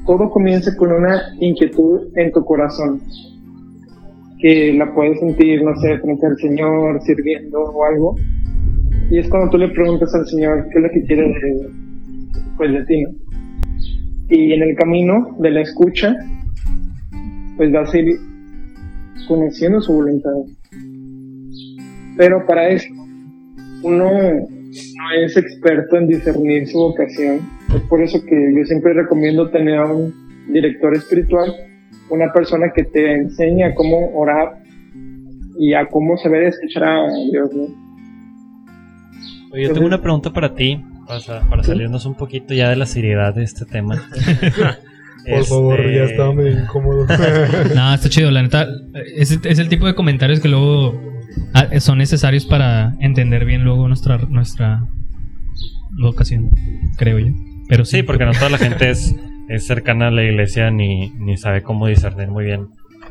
[0.05, 3.00] todo comienza con una inquietud en tu corazón,
[4.38, 8.16] que la puedes sentir, no sé, frente al Señor, sirviendo o algo.
[9.11, 11.35] Y es cuando tú le preguntas al Señor qué es lo que quiere
[12.59, 13.26] pues, de ti, ¿no?
[14.29, 16.15] Y en el camino de la escucha,
[17.57, 18.19] pues vas a ir
[19.29, 20.33] conociendo su voluntad.
[22.17, 22.89] Pero para eso,
[23.83, 27.41] uno no es experto en discernir su vocación.
[27.75, 30.12] Es por eso que yo siempre recomiendo tener a un
[30.53, 31.53] director espiritual,
[32.11, 34.59] una persona que te enseña cómo orar
[35.59, 37.51] y a cómo saber escuchar a Dios.
[37.55, 37.67] ¿no?
[39.57, 42.87] Yo tengo una pregunta para ti, para, sa- para salirnos un poquito ya de la
[42.87, 43.97] seriedad de este tema.
[45.29, 47.05] Por favor, Este, ya estaba medio incómodo.
[47.75, 48.66] No, está chido, la neta.
[49.16, 51.01] Es, es el tipo de comentarios que luego
[51.53, 54.85] ah, son necesarios para entender bien luego nuestra, nuestra
[55.99, 56.51] vocación,
[56.97, 57.33] creo yo.
[57.69, 59.16] Pero sí, Sí, porque no toda la gente es,
[59.49, 62.69] es cercana a la iglesia ni, ni sabe cómo discernir muy bien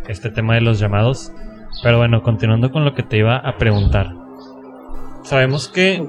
[0.07, 1.33] este tema de los llamados.
[1.83, 4.13] Pero bueno, continuando con lo que te iba a preguntar.
[5.23, 6.07] Sabemos que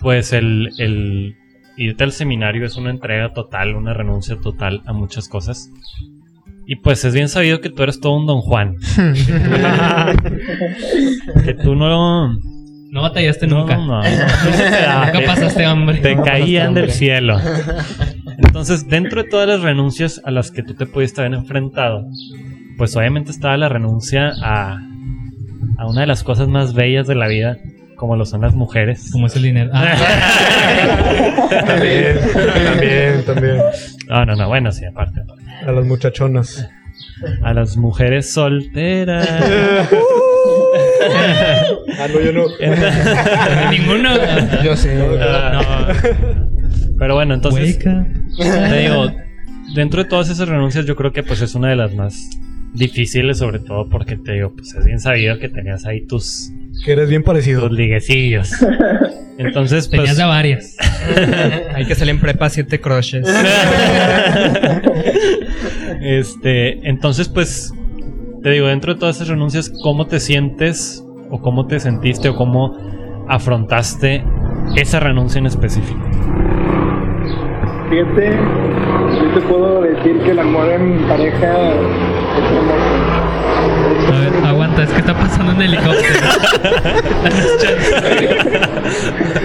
[0.00, 1.36] pues el, el
[1.76, 5.70] irte al seminario es una entrega total, una renuncia total a muchas cosas.
[6.66, 8.76] Y pues es bien sabido que tú eres todo un don Juan.
[11.44, 12.32] que tú no...
[12.90, 13.76] no batallaste No, nunca.
[13.76, 14.02] no, no.
[14.02, 15.98] Nunca pasaste hambre.
[15.98, 17.38] Te caían del cielo.
[18.38, 22.04] Entonces, dentro de todas las renuncias a las que tú te pudiste haber enfrentado,
[22.78, 24.78] pues obviamente estaba la renuncia a,
[25.78, 27.58] a una de las cosas más bellas de la vida,
[28.00, 29.10] como lo son las mujeres.
[29.12, 29.70] Como es el dinero.
[29.74, 29.94] Ah,
[31.66, 32.18] también,
[32.64, 33.56] también, también.
[34.08, 35.20] No, no, no, bueno, sí, aparte.
[35.66, 36.66] A las muchachonas.
[37.42, 39.28] A las mujeres solteras.
[41.98, 42.46] Ah, no, yo no.
[43.70, 44.14] ninguno.
[44.64, 44.88] Yo sí.
[45.20, 45.94] Ah, no.
[46.98, 48.06] Pero bueno, entonces, Hueca.
[48.70, 49.12] te digo,
[49.74, 52.30] dentro de todas esas renuncias yo creo que pues es una de las más
[52.72, 56.50] difíciles, sobre todo porque te digo, pues es bien sabido que tenías ahí tus,
[56.84, 57.68] Que eres bien parecido.
[57.68, 58.52] tus liguecillos.
[59.38, 60.02] Entonces, pues...
[60.02, 60.76] Tenías de varias.
[61.74, 63.26] Hay que salir en prepa siete crushes.
[66.02, 67.72] este, entonces, pues,
[68.42, 72.36] te digo, dentro de todas esas renuncias, ¿cómo te sientes o cómo te sentiste o
[72.36, 72.76] cómo
[73.28, 74.24] afrontaste
[74.76, 76.00] esa renuncia en específico?
[77.88, 82.89] Fíjate, yo yo te puedo decir que el amor en pareja es hermoso.
[84.08, 86.00] A ver, aguanta, es que está pasando un helicóptero.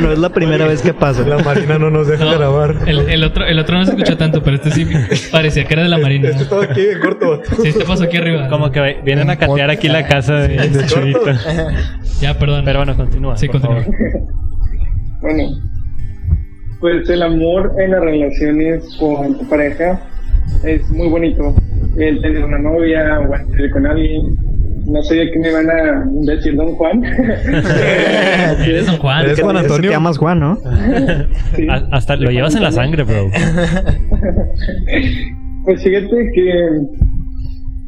[0.01, 1.25] No es la primera vez que pasa.
[1.25, 2.75] La Marina no nos deja No, grabar.
[2.87, 4.85] el, el otro, el otro no se escuchó tanto, pero este sí
[5.31, 6.29] parecía que era de la marina.
[6.29, 7.41] Este estaba aquí en corto.
[7.61, 8.47] Sí, este pasó aquí arriba.
[8.49, 11.21] Como que vienen a catear aquí la casa de, de Chuyito.
[12.19, 12.63] Ya, perdón.
[12.65, 13.37] Pero bueno, continúa.
[13.37, 13.83] Sí, continúa.
[15.21, 15.43] Bueno,
[16.79, 19.99] pues el amor en las relaciones con tu pareja
[20.63, 21.55] es muy bonito.
[21.97, 24.21] El tener una novia o el salir con alguien.
[24.87, 27.03] No sé de qué me van a decir Don Juan.
[28.65, 29.25] Eres Don Juan.
[29.25, 29.89] Eres Juan Antonio.
[29.89, 30.57] Te llamas Juan, ¿no?
[31.55, 31.67] Sí.
[31.91, 33.29] Hasta lo llevas en la sangre, bro.
[35.65, 36.69] Pues fíjate que,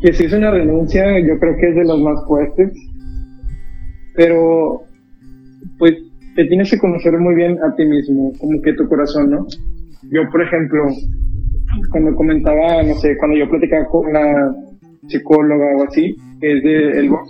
[0.02, 2.72] que si es una renuncia, yo creo que es de los más fuertes.
[4.16, 4.82] Pero,
[5.78, 5.94] pues,
[6.36, 9.46] te tienes que conocer muy bien a ti mismo, como que tu corazón, ¿no?
[10.12, 10.86] Yo, por ejemplo,
[11.92, 14.54] cuando comentaba, no sé, cuando yo platicaba con la
[15.08, 17.28] psicóloga o así, que es de el BOC,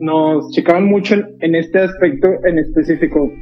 [0.00, 3.32] nos checaban mucho en, este aspecto en específico.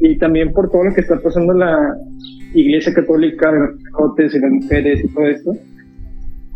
[0.00, 1.94] Y también por todo lo que está pasando en la
[2.54, 5.52] iglesia católica, de los sacerdotes y las mujeres y todo esto.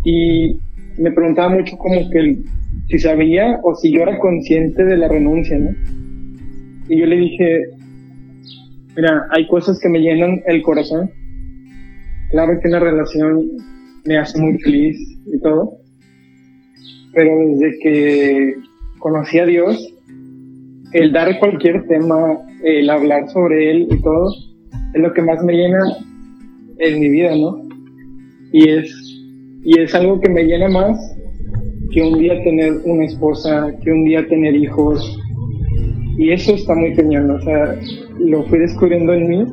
[0.05, 0.59] Y
[0.99, 2.39] me preguntaba mucho como que
[2.89, 5.71] si sabía o si yo era consciente de la renuncia, ¿no?
[6.89, 7.65] Y yo le dije,
[8.97, 11.11] mira, hay cosas que me llenan el corazón.
[12.31, 13.49] Claro que una relación
[14.05, 15.79] me hace muy feliz y todo.
[17.15, 18.55] Pero desde que
[18.99, 19.95] conocí a Dios,
[20.93, 24.31] el dar cualquier tema, el hablar sobre él y todo,
[24.95, 25.79] es lo que más me llena
[26.79, 27.63] en mi vida, ¿no?
[28.53, 28.91] Y es,
[29.65, 30.99] y es algo que me llena más
[31.93, 35.19] que un día tener una esposa, que un día tener hijos.
[36.19, 37.75] Y eso está muy cañón, o sea,
[38.19, 39.47] lo fui descubriendo en mí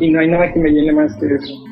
[0.00, 1.65] y no hay nada que me llene más que eso.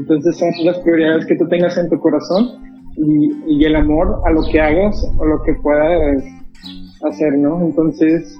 [0.00, 2.48] Entonces son las prioridades que tú tengas en tu corazón
[2.96, 6.24] y, y el amor a lo que hagas o lo que puedas
[7.02, 7.60] hacer, ¿no?
[7.60, 8.36] Entonces,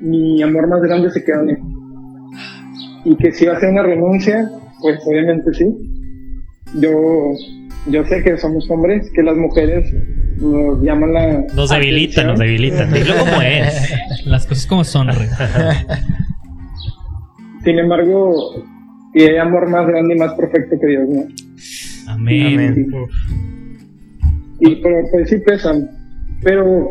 [0.00, 1.58] mi amor más grande se queda en él.
[3.04, 5.64] Y que si va a ser una renuncia, pues obviamente sí.
[6.80, 6.90] Yo,
[7.90, 9.92] yo sé que somos hombres, que las mujeres
[10.40, 11.44] nos llaman la.
[11.54, 12.26] Nos debilita, atención.
[12.28, 12.86] nos debilita.
[12.86, 13.92] Dilo como es.
[14.24, 15.08] Las cosas como son.
[17.64, 18.34] Sin embargo,
[19.16, 21.22] y hay amor más grande y más perfecto que Dios, ¿no?
[22.12, 22.46] Amén.
[22.52, 22.86] Amén.
[24.60, 25.88] Y pero pues sí pesan.
[26.42, 26.90] Pero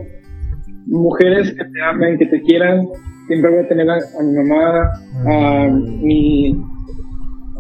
[0.88, 2.88] mujeres que te amen, que te quieran,
[3.28, 4.92] siempre voy a tener a, a mi mamá,
[5.28, 6.52] a mi,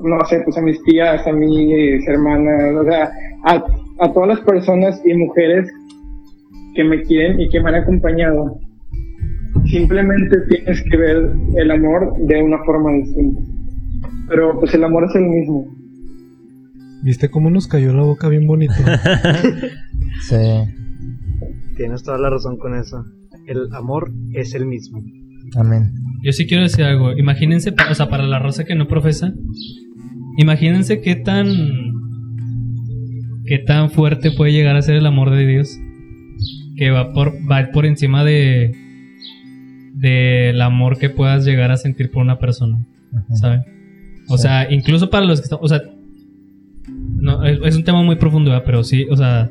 [0.01, 3.11] no sé, pues a mis tías, a mis hermanas, o sea,
[3.43, 3.63] a,
[3.99, 5.71] a todas las personas y mujeres
[6.73, 8.57] que me quieren y que me han acompañado.
[9.65, 13.54] Simplemente tienes que ver el amor de una forma distinta.
[14.27, 15.67] Pero pues el amor es el mismo.
[17.03, 18.73] ¿Viste cómo nos cayó la boca bien bonito?
[20.21, 20.35] Sí.
[21.75, 23.05] Tienes toda la razón con eso.
[23.47, 25.03] El amor es el mismo.
[25.57, 25.93] Amén.
[26.23, 27.11] Yo sí quiero decir algo.
[27.11, 29.33] Imagínense, o sea, para la raza que no profesa,
[30.37, 31.47] imagínense qué tan.
[33.45, 35.77] qué tan fuerte puede llegar a ser el amor de Dios.
[36.77, 38.71] Que va por, va por encima de.
[39.93, 42.79] del amor que puedas llegar a sentir por una persona.
[43.33, 43.74] ¿Saben?
[44.27, 44.43] O Sí.
[44.43, 45.59] sea, incluso para los que están.
[45.61, 45.81] O sea,
[46.87, 48.63] no, es, un tema muy profundo, ¿verdad?
[48.65, 49.49] pero sí, o sea,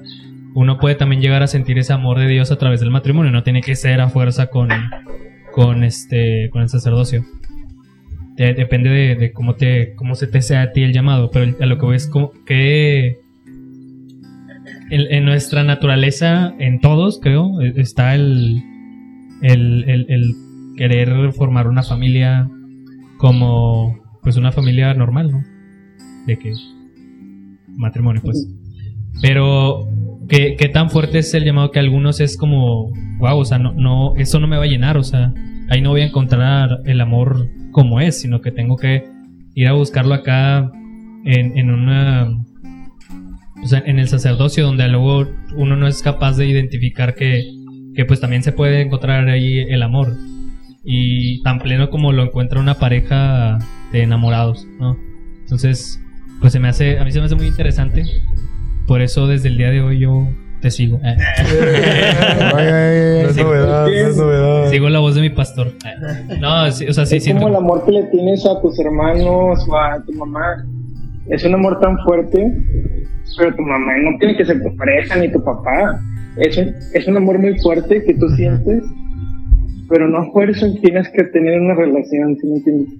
[0.55, 3.33] uno puede también llegar a sentir ese amor de Dios a través del matrimonio.
[3.33, 4.69] No tiene que ser a fuerza con
[5.53, 7.25] con este con el sacerdocio
[8.37, 11.55] De- depende de, de cómo te cómo se te sea a ti el llamado pero
[11.61, 13.19] a lo que voy es como que
[14.91, 18.63] en, en nuestra naturaleza en todos creo e- está el
[19.43, 20.35] el, el- el
[20.77, 22.51] querer formar una familia
[23.19, 25.45] como pues una familia normal no
[26.27, 26.53] de que
[27.77, 28.49] matrimonio pues.
[29.23, 29.89] Pero
[30.29, 33.59] ¿qué, qué tan fuerte es el llamado que a algunos es como, wow, o sea,
[33.59, 35.33] no, no, eso no me va a llenar, o sea,
[35.69, 39.05] ahí no voy a encontrar el amor como es, sino que tengo que
[39.55, 40.71] ir a buscarlo acá
[41.25, 42.29] en, en una,
[43.63, 47.45] o sea, en el sacerdocio, donde luego uno no es capaz de identificar que,
[47.95, 50.17] que pues también se puede encontrar ahí el amor.
[50.85, 53.59] Y tan pleno como lo encuentra una pareja
[53.93, 54.97] de enamorados, ¿no?
[55.43, 55.99] Entonces,
[56.41, 58.05] pues se me hace, a mí se me hace muy interesante.
[58.87, 60.29] Por eso desde el día de hoy yo
[60.61, 61.01] te sigo.
[61.03, 61.17] Eh,
[62.53, 64.71] No es novedad, no es novedad.
[64.71, 65.69] sigo la voz de mi pastor.
[65.69, 67.43] Eh, No, sí, o sea, sí es siento.
[67.43, 70.65] como el amor que le tienes a tus hermanos o a tu mamá.
[71.29, 72.53] Es un amor tan fuerte,
[73.39, 75.99] pero tu mamá no tiene que ser tu pareja ni tu papá.
[76.37, 78.83] Es un, es un amor muy fuerte que tú sientes,
[79.89, 82.95] pero no por eso tienes que tener una relación, ¿sí me entiendes?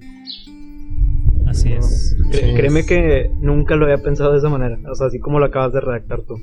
[1.47, 2.15] Así es.
[2.31, 4.77] Cre- créeme que nunca lo había pensado de esa manera.
[4.91, 6.35] O sea, así como lo acabas de redactar tú.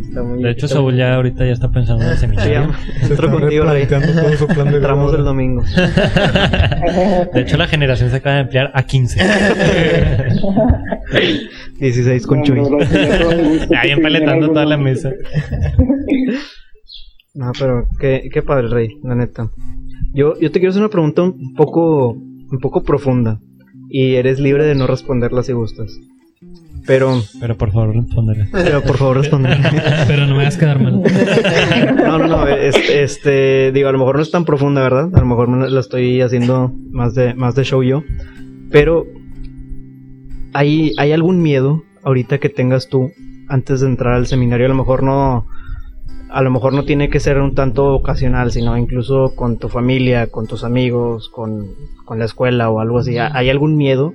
[0.00, 2.70] Está muy- De hecho, Saúl ya ahorita ya está pensando en el seminario.
[3.02, 3.86] Se entro contigo, Rey.
[3.90, 5.62] Entramos el domingo.
[7.34, 9.20] De hecho, la generación se acaba de ampliar a 15.
[11.80, 12.56] 16 con Chuy.
[12.60, 12.86] No, gusto
[13.76, 15.10] Ahí empaletando toda la mesa.
[17.34, 19.50] No, pero qué, qué padre, Rey, la neta.
[20.12, 23.40] Yo, yo te quiero hacer una pregunta un poco, un poco profunda.
[23.90, 25.98] Y eres libre de no responderla si gustas.
[26.86, 28.46] Pero, Pero por favor, respóndele.
[28.52, 29.48] pero por favor responde.
[30.06, 31.02] Pero no me vas a quedar mal.
[31.96, 32.46] No, no, no.
[32.46, 35.08] Este, este, digo, a lo mejor no es tan profunda, ¿verdad?
[35.14, 38.02] A lo mejor me la estoy haciendo más de, más de show yo.
[38.70, 39.06] Pero,
[40.52, 43.10] ¿hay, ¿hay algún miedo ahorita que tengas tú
[43.48, 44.66] antes de entrar al seminario?
[44.66, 45.46] A lo mejor no,
[46.34, 50.26] a lo mejor no tiene que ser un tanto ocasional, sino incluso con tu familia,
[50.26, 51.68] con tus amigos, con,
[52.04, 53.16] con la escuela o algo así.
[53.18, 54.12] ¿Hay algún miedo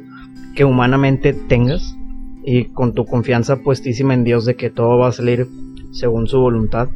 [0.53, 1.95] que humanamente tengas?
[2.43, 5.47] Y con tu confianza puestísima en Dios de que todo va a salir
[5.91, 6.89] según su voluntad.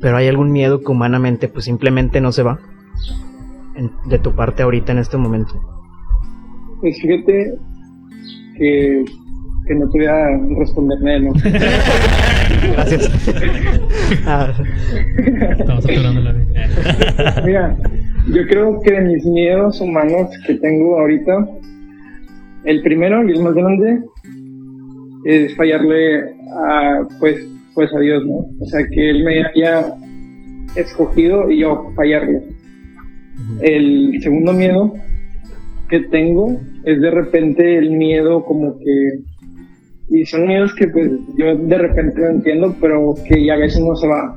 [0.00, 2.58] Pero hay algún miedo que humanamente pues simplemente no se va
[3.74, 5.54] en- de tu parte ahorita en este momento.
[6.80, 7.54] Pues fíjate
[8.56, 9.04] que,
[9.66, 11.34] que no te voy a responder menos.
[12.72, 13.10] Gracias.
[14.26, 14.52] Ah,
[15.58, 17.42] Estamos aturando la vida.
[17.46, 17.76] Mira,
[18.28, 21.48] yo creo que de mis miedos humanos que tengo ahorita,
[22.64, 24.00] el primero y el más grande
[25.24, 28.46] es fallarle a, pues, pues a Dios, ¿no?
[28.60, 29.94] O sea, que Él me haya
[30.74, 32.42] escogido y yo fallarle.
[33.62, 34.92] El segundo miedo
[35.88, 39.20] que tengo es de repente el miedo como que
[40.10, 43.80] y son miedos que pues yo de repente no entiendo pero que ya a veces
[43.80, 44.36] no se va.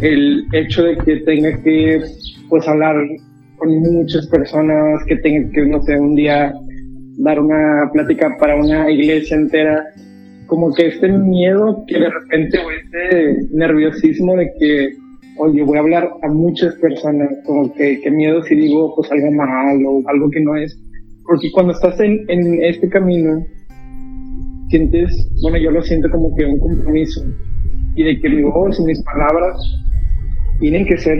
[0.00, 2.02] El hecho de que tenga que
[2.48, 2.96] pues hablar
[3.56, 6.52] con muchas personas que tenga que no sé un día
[7.18, 9.84] dar una plática para una iglesia entera
[10.46, 14.90] como que este miedo que de repente o este nerviosismo de que
[15.38, 19.32] oye voy a hablar a muchas personas como que, que miedo si digo pues algo
[19.32, 20.78] mal o algo que no es.
[21.26, 23.42] Porque cuando estás en, en este camino
[24.68, 27.24] sientes, bueno, yo lo siento como que un compromiso
[27.96, 29.56] y de que mi voz y mis palabras
[30.60, 31.18] tienen que ser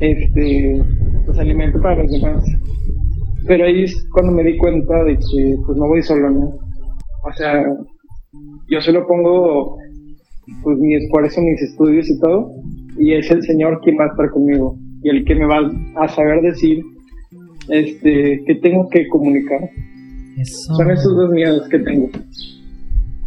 [0.00, 0.82] este
[1.26, 2.44] pues alimento para los demás.
[3.46, 6.46] Pero ahí es cuando me di cuenta de que pues no voy solo, ¿no?
[7.24, 7.64] O sea,
[8.68, 9.76] yo solo pongo
[10.62, 12.52] pues mi esfuerzo, mis estudios y todo,
[12.98, 15.60] y es el Señor quien va a estar conmigo y el que me va
[15.96, 16.82] a saber decir
[17.68, 19.60] este qué tengo que comunicar.
[20.38, 20.74] Eso.
[20.74, 22.10] Son esos dos miedos que tengo.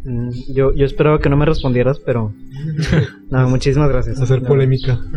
[0.03, 2.33] mm, yo, yo esperaba que no me respondieras, pero...
[3.29, 4.21] No, muchísimas gracias.
[4.21, 4.47] Hacer No.
[4.47, 4.97] polémica.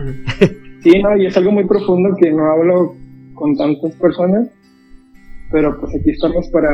[0.80, 2.94] Sí, no, y es algo muy profundo que no hablo
[3.34, 4.48] con tantas personas,
[5.50, 6.70] pero pues aquí estamos para...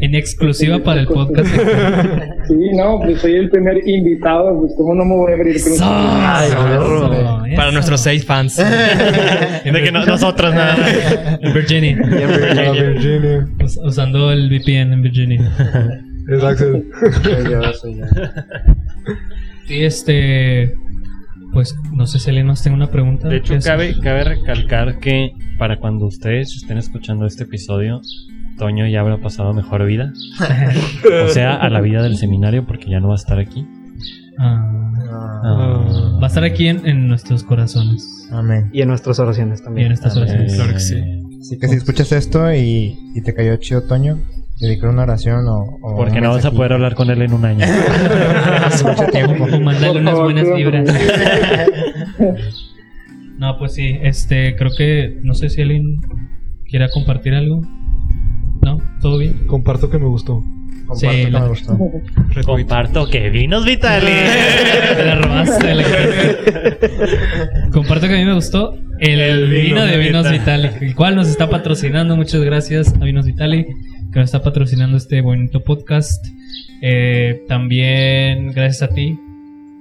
[0.00, 1.48] En exclusiva para el podcast.
[2.48, 5.72] Sí, no, pues soy el primer invitado, pues cómo no me voy a abrir con
[5.74, 5.84] Eso.
[5.86, 7.44] Ay, perro.
[7.44, 7.56] Eso.
[7.56, 8.56] Para nuestros seis fans.
[9.64, 11.38] De que no- nosotros nada.
[11.42, 11.96] En Virginia.
[11.98, 13.46] La Virginia.
[13.62, 15.40] Us- Usando el VPN en Virginia.
[17.50, 17.72] Yo.
[19.66, 20.74] Sí, este.
[21.52, 23.28] Pues no sé si alguien más tenga una pregunta.
[23.28, 28.00] De hecho, cabe, cabe recalcar que para cuando ustedes estén escuchando este episodio,
[28.58, 30.12] Toño ya habrá pasado mejor vida.
[31.24, 33.66] O sea, a la vida del seminario, porque ya no va a estar aquí.
[34.38, 34.74] Ah,
[35.10, 36.18] Ah.
[36.20, 38.28] va a estar aquí en, en nuestros corazones.
[38.32, 38.68] Amén.
[38.72, 39.86] Y en nuestras oraciones Y también.
[39.86, 40.54] en estas oraciones.
[40.54, 40.96] Claro que sí.
[41.40, 44.18] Así que si escuchas esto y, y te cayó chido, Toño,
[44.60, 45.78] dedicar una oración o.
[45.80, 47.64] o Porque no vas a poder hablar con él en un año.
[48.64, 49.44] Hace mucho tiempo.
[49.44, 50.88] O mandarle unas buenas vibras.
[53.38, 56.00] No, pues sí, este, creo que, no sé si alguien
[56.68, 57.62] quiera compartir algo.
[59.00, 59.46] ¿Todo bien?
[59.46, 60.42] Comparto que me gustó.
[60.86, 61.78] Comparto Sí, que la- me gustó.
[62.44, 64.06] Comparto que vinos Vitali.
[64.96, 65.74] Te la robaste.
[65.74, 70.68] la que- Comparto que a mí me gustó el, El vino, vino de Vinos Vitali.
[70.68, 72.16] Vitali, el cual nos está patrocinando.
[72.16, 73.64] Muchas gracias a Vinos Vitali,
[74.12, 76.24] que nos está patrocinando este bonito podcast.
[76.82, 79.18] Eh, también gracias a ti,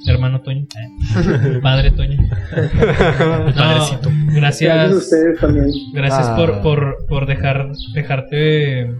[0.07, 2.17] hermano Toño, Eh, padre Toño.
[2.17, 5.67] No, Gracias a gracias, ustedes también.
[5.93, 6.35] gracias Ah.
[6.35, 8.91] por, por, por dejar, dejarte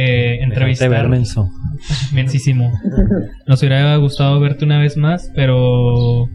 [0.00, 0.88] eh, entrevistar.
[2.12, 2.72] Mensísimo.
[3.46, 6.28] Nos hubiera gustado verte una vez más, pero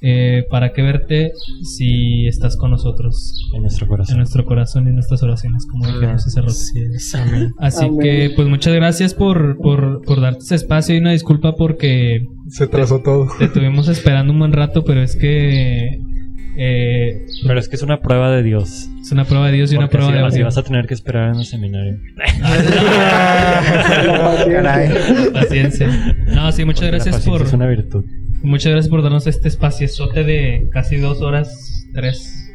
[0.00, 3.40] eh, ¿para qué verte si estás con nosotros?
[3.54, 4.16] En nuestro En corazón.
[4.18, 6.52] nuestro corazón y en nuestras oraciones, como dijimos hace rato.
[7.58, 7.98] Así Amén.
[8.00, 12.66] que, pues muchas gracias por, por, por darte ese espacio y una disculpa porque Se
[12.66, 13.28] trazó todo.
[13.38, 16.00] te estuvimos esperando un buen rato, pero es que
[16.56, 18.88] Eh, Pero es que es una prueba de Dios.
[19.00, 20.94] es una prueba de Dios y una prueba así, de así vas a tener que
[20.94, 21.98] esperar en el seminario.
[24.52, 24.90] Caray.
[25.32, 25.88] Paciencia.
[26.26, 28.04] No, sí, muchas Porque gracias por Es una virtud.
[28.42, 32.52] muchas gracias por darnos este espaciote de casi dos horas, tres.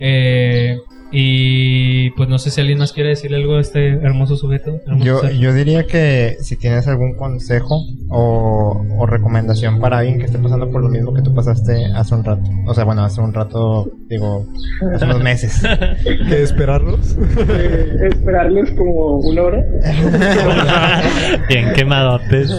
[0.00, 0.76] Eh,
[1.14, 4.80] y pues no sé si alguien más quiere decirle algo a este hermoso sujeto.
[4.86, 5.36] hermoso Yo, ser.
[5.36, 10.70] yo diría que si tienes algún consejo o, o recomendación para alguien que esté pasando
[10.70, 12.42] por lo mismo que tú pasaste hace un rato.
[12.66, 14.46] O sea, bueno, hace un rato, digo,
[14.94, 15.62] hace unos meses.
[16.02, 17.16] ¿Qué esperarlos?
[17.48, 19.64] Eh, esperarles como una hora.
[21.48, 22.50] Bien quemadotes.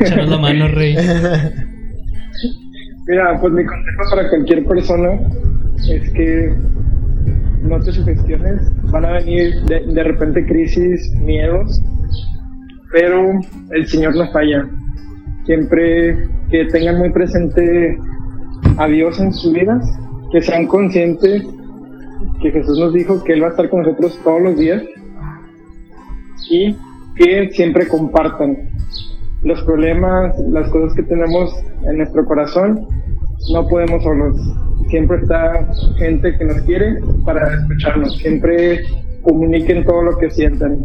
[0.00, 0.96] Échanos la mano, rey.
[3.06, 5.20] Mira, pues mi consejo para cualquier persona
[5.88, 6.54] es que
[7.62, 8.60] no te sugestiones.
[8.90, 11.80] Van a venir de, de repente crisis, miedos,
[12.92, 13.40] pero
[13.70, 14.68] el Señor no falla.
[15.46, 17.98] Siempre que tengan muy presente
[18.76, 19.84] a Dios en sus vidas,
[20.32, 21.42] que sean conscientes
[22.40, 24.82] que Jesús nos dijo que Él va a estar con nosotros todos los días
[26.50, 26.76] y
[27.16, 28.56] que siempre compartan
[29.42, 31.54] los problemas, las cosas que tenemos
[31.88, 32.86] en nuestro corazón,
[33.52, 34.36] no podemos solos.
[34.90, 35.66] Siempre está
[35.98, 38.16] gente que nos quiere para escucharnos.
[38.18, 38.80] Siempre
[39.22, 40.84] comuniquen todo lo que sientan.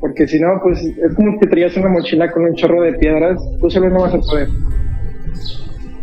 [0.00, 3.40] Porque si no, pues es como que traías una mochila con un chorro de piedras,
[3.60, 4.48] tú solo no vas a poder.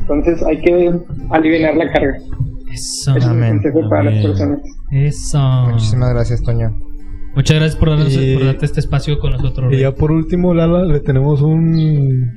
[0.02, 0.92] Entonces hay que
[1.32, 2.18] aliviar la carga.
[2.74, 3.16] Eso.
[3.16, 3.50] Es mi Amén.
[3.62, 4.24] consejo para las Amén.
[4.26, 4.60] personas.
[4.92, 5.40] Eso.
[5.72, 6.76] Muchísimas gracias, Toño.
[7.36, 9.68] Muchas gracias por, darnos, Y- por darte este espacio con nosotros.
[9.72, 9.82] Y Rey.
[9.82, 12.32] ya por último, Lala, le tenemos un,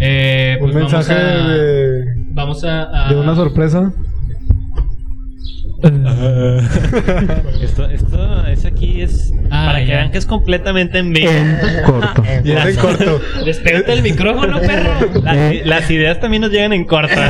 [0.00, 2.04] Eh, un pues vamos mensaje a, de,
[2.38, 3.92] vamos a, a- de una sorpresa.
[7.62, 11.30] Esto, esto es aquí es Ah, para que vean que es completamente en vivo.
[11.30, 12.22] En corto.
[12.44, 13.20] Es en corto.
[13.44, 15.22] Despégate del micrófono, perro.
[15.22, 17.28] Las, las ideas también nos llegan en corta.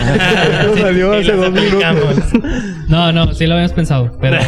[0.63, 2.33] Esto salió hace las dos minutos.
[2.89, 4.39] No, no, sí lo habíamos pensado, pero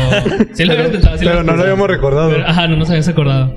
[0.55, 1.19] sí lo habíamos pensado.
[1.19, 2.31] sí Pero no lo habíamos recordado.
[2.31, 3.55] Pero, ajá, no nos habías acordado.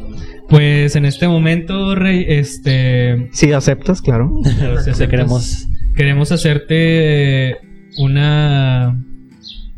[0.53, 4.31] Pues en este momento, Rey, este, Si aceptas, claro.
[4.93, 5.67] si queremos.
[5.95, 7.57] queremos hacerte
[7.97, 9.03] una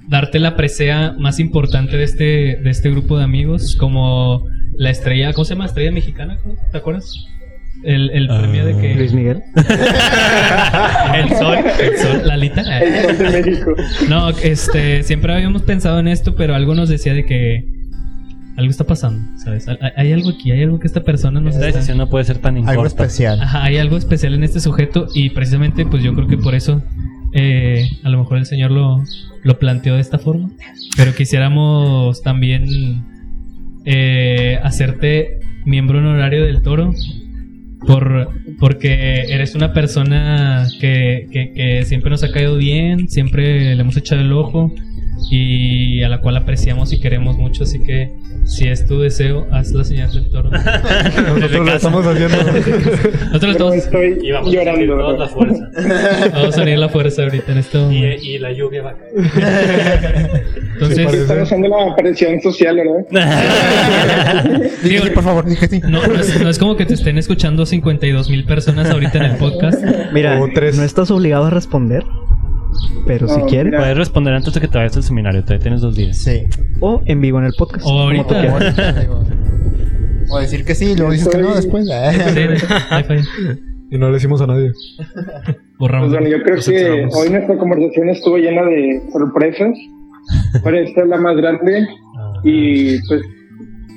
[0.10, 2.26] darte la presea más importante de este
[2.62, 5.68] de este grupo de amigos como la estrella, ¿cómo se llama?
[5.68, 6.38] Estrella mexicana.
[6.74, 7.10] ¿te acuerdas?
[7.86, 9.44] El, el premio de que Luis Miguel.
[9.56, 12.80] el sol, el sol, Lalita.
[12.80, 13.76] El sol de México.
[14.10, 17.75] No, este, siempre habíamos pensado en esto, pero algo nos decía de que
[18.58, 19.68] algo está pasando, ¿sabes?
[19.68, 21.78] Hay, hay algo aquí, hay algo que esta persona nos Esta está...
[21.80, 22.88] decisión no puede ser tan Algo incorta.
[23.04, 23.42] especial.
[23.42, 26.82] Ajá, hay algo especial en este sujeto y precisamente pues yo creo que por eso
[27.34, 29.04] eh, a lo mejor el Señor lo,
[29.44, 30.50] lo planteó de esta forma.
[30.96, 33.04] Pero quisiéramos también
[33.86, 36.94] eh, hacerte miembro honorario del toro
[37.86, 38.30] por,
[38.60, 43.98] porque eres una persona que, que, que siempre nos ha caído bien, siempre le hemos
[43.98, 44.74] echado el ojo
[45.30, 48.14] y a la cual apreciamos y queremos mucho, así que
[48.46, 50.50] si es tu deseo, haz la señal del toro.
[51.36, 52.38] Nosotros lo estamos haciendo.
[52.38, 54.86] Nosotros estamos, estoy Y vamos llorando.
[54.98, 55.70] toda la fuerza.
[56.32, 58.24] vamos a unir la fuerza ahorita en este Y, momento.
[58.24, 59.14] y la lluvia va a caer.
[60.76, 61.22] Entonces, parece.
[61.24, 63.06] Están haciendo la aparición social, ¿verdad?
[64.84, 65.82] digo, Sí, por favor, dije sí.
[65.88, 69.24] no, no es, no es como que te estén escuchando 52 mil personas ahorita en
[69.26, 69.84] el podcast.
[70.14, 70.78] Mira, O tres.
[70.78, 72.04] no estás obligado a responder,
[73.06, 73.78] pero si mira.
[73.80, 75.42] Puedes responder antes de que te vayas al seminario.
[75.44, 76.18] Todavía tienes dos días.
[76.18, 76.44] Sí.
[76.80, 77.86] o en vivo en el podcast.
[77.86, 79.08] O ahorita.
[80.28, 81.88] O decir que sí, y luego dices que no después.
[81.92, 82.58] ¿eh?
[83.92, 84.72] Y no le decimos a nadie.
[85.78, 86.10] Borramos.
[86.10, 89.78] Pues bueno, yo creo que hoy nuestra conversación estuvo llena de sorpresas,
[90.64, 91.88] pero esta es la más grande
[92.44, 93.22] y pues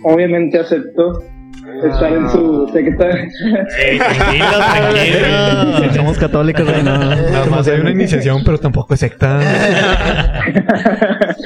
[0.04, 1.22] obviamente acepto
[1.84, 3.09] estar en su secta.
[3.78, 5.94] Ey, tranquilo, tranquilo.
[5.94, 9.40] Somos católicos, güey, no, no, Nada más hay una iniciación, pero tampoco es secta.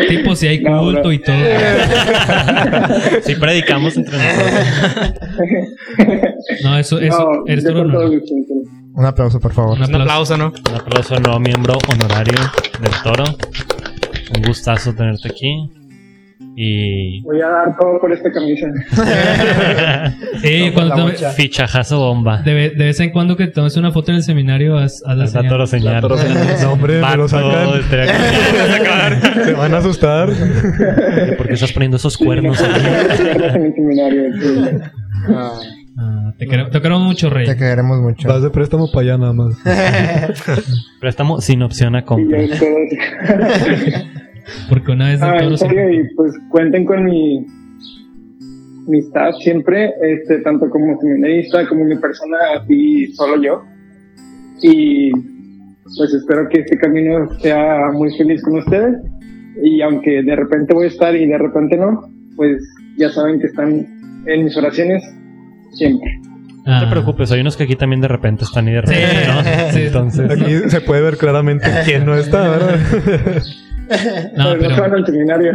[0.08, 1.12] Tipo, si hay No, culto bro.
[1.12, 1.36] y todo.
[3.22, 4.66] Sí predicamos entre nosotros.
[6.64, 8.00] No, eso, eso, no, eres tú, no.
[8.94, 9.78] Un aplauso, por favor.
[9.78, 10.52] Un Un aplauso, ¿no?
[10.70, 12.38] Un aplauso al nuevo miembro honorario
[12.80, 13.24] del toro.
[14.36, 15.70] Un gustazo tenerte aquí.
[16.55, 17.22] Y.
[17.22, 18.66] Voy a dar todo por esta camisa.
[20.43, 21.30] Sí, cuando tome- bocha.
[21.30, 22.43] Fichajazo bomba.
[22.43, 25.26] de, de vez en cuando que tomes una foto en el seminario, haz, haz la
[25.28, 25.49] señal.
[25.49, 26.03] toro señal.
[26.62, 27.70] No, hombre, me lo sacan.
[27.70, 27.82] cool.
[29.45, 30.28] Se van a asustar.
[31.38, 32.84] ¿Por qué estás poniendo esos cuernos No aquí?
[32.84, 34.24] puedo pierdas en el seminario.
[34.26, 34.90] entonces.
[35.99, 37.47] Ah, te, queremos, te queremos mucho, Rey.
[37.47, 38.28] Te queremos mucho.
[38.28, 39.55] Vas de préstamo para allá nada más.
[41.01, 42.38] Préstamo sin opción a Y compra.
[44.68, 47.47] Porque una vez Ah, toro en se- serio, y pues cuenten con mi
[48.88, 53.62] mi staff siempre, este, tanto como seminarista como mi persona, así solo yo.
[54.61, 55.12] Y
[55.97, 58.97] pues espero que este camino sea muy feliz con ustedes.
[59.62, 62.57] Y aunque de repente voy a estar y de repente no, pues
[62.99, 63.86] ya saben que están
[64.26, 65.03] en mis oraciones
[65.74, 66.11] siempre.
[66.66, 66.90] No te Ah.
[66.90, 69.72] preocupes, hay unos que aquí también de repente están y de Sí, repente no.
[69.72, 69.80] sí.
[69.82, 72.78] Entonces, Aquí se puede ver claramente quién no está, ¿verdad?
[74.36, 75.53] No, pero no se van al seminario.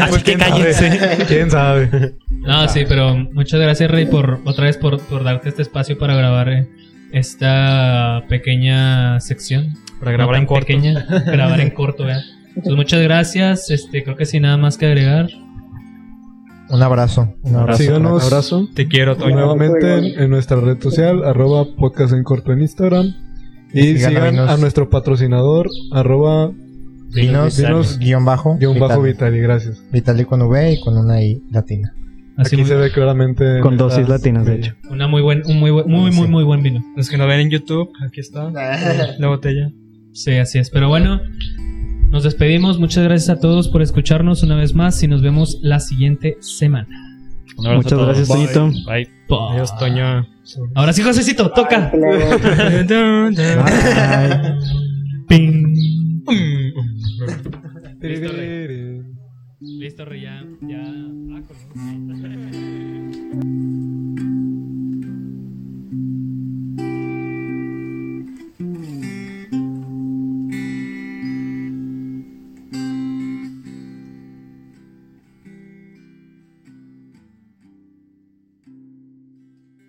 [0.00, 0.50] así que quién sabe.
[0.50, 1.24] cállense.
[1.28, 2.14] ¿Quién sabe?
[2.30, 6.14] no, sí, pero muchas gracias, Rey, por otra vez por, por darte este espacio para
[6.14, 6.68] grabar eh,
[7.12, 9.74] esta pequeña sección.
[10.00, 10.66] Para grabar No en corto.
[10.66, 12.22] pequeña, grabar en corto, ¿verdad?
[12.48, 13.70] Entonces, muchas gracias.
[13.70, 15.28] Este, creo que sin nada más que agregar.
[16.68, 17.34] Un abrazo.
[17.42, 17.82] Un abrazo.
[17.82, 18.68] Síganos Abrazo.
[18.74, 19.34] Te quiero, Toño.
[19.36, 23.14] nuevamente en, en nuestra red social, arroba podcast en corto en Instagram.
[23.74, 26.50] Y Sigan a nuestro patrocinador, arroba
[27.14, 28.56] Vinos, Vinos, guion bajo.
[28.58, 29.40] guion bajo Vitali.
[29.40, 29.82] Gracias.
[29.92, 31.94] Vitali con V y con una I latina.
[32.36, 33.60] Así Aquí se ve claramente.
[33.60, 34.74] Con dosis latinas, de hecho.
[34.90, 36.82] una muy buen, un muy buen, muy, muy, muy buen vino.
[36.96, 38.50] Los que no ven en YouTube, aquí está
[39.18, 39.70] la botella.
[40.12, 40.70] Sí, así es.
[40.70, 41.20] Pero bueno,
[42.10, 42.78] nos despedimos.
[42.78, 46.88] Muchas gracias a todos por escucharnos una vez más y nos vemos la siguiente semana.
[47.56, 48.48] Muchas gracias, Bye.
[48.48, 48.70] Toñito.
[48.86, 49.08] Bye.
[49.52, 50.26] Adiós, Toño.
[50.74, 51.90] Ahora sí, Josecito, toca.
[51.94, 52.38] Luego.
[53.28, 54.54] Bye.
[55.28, 55.74] Ping.
[58.00, 59.02] Listo, Rey.
[59.60, 60.44] Listo, Rey, ya.
[60.62, 60.82] ya...
[60.82, 62.91] Ah, con...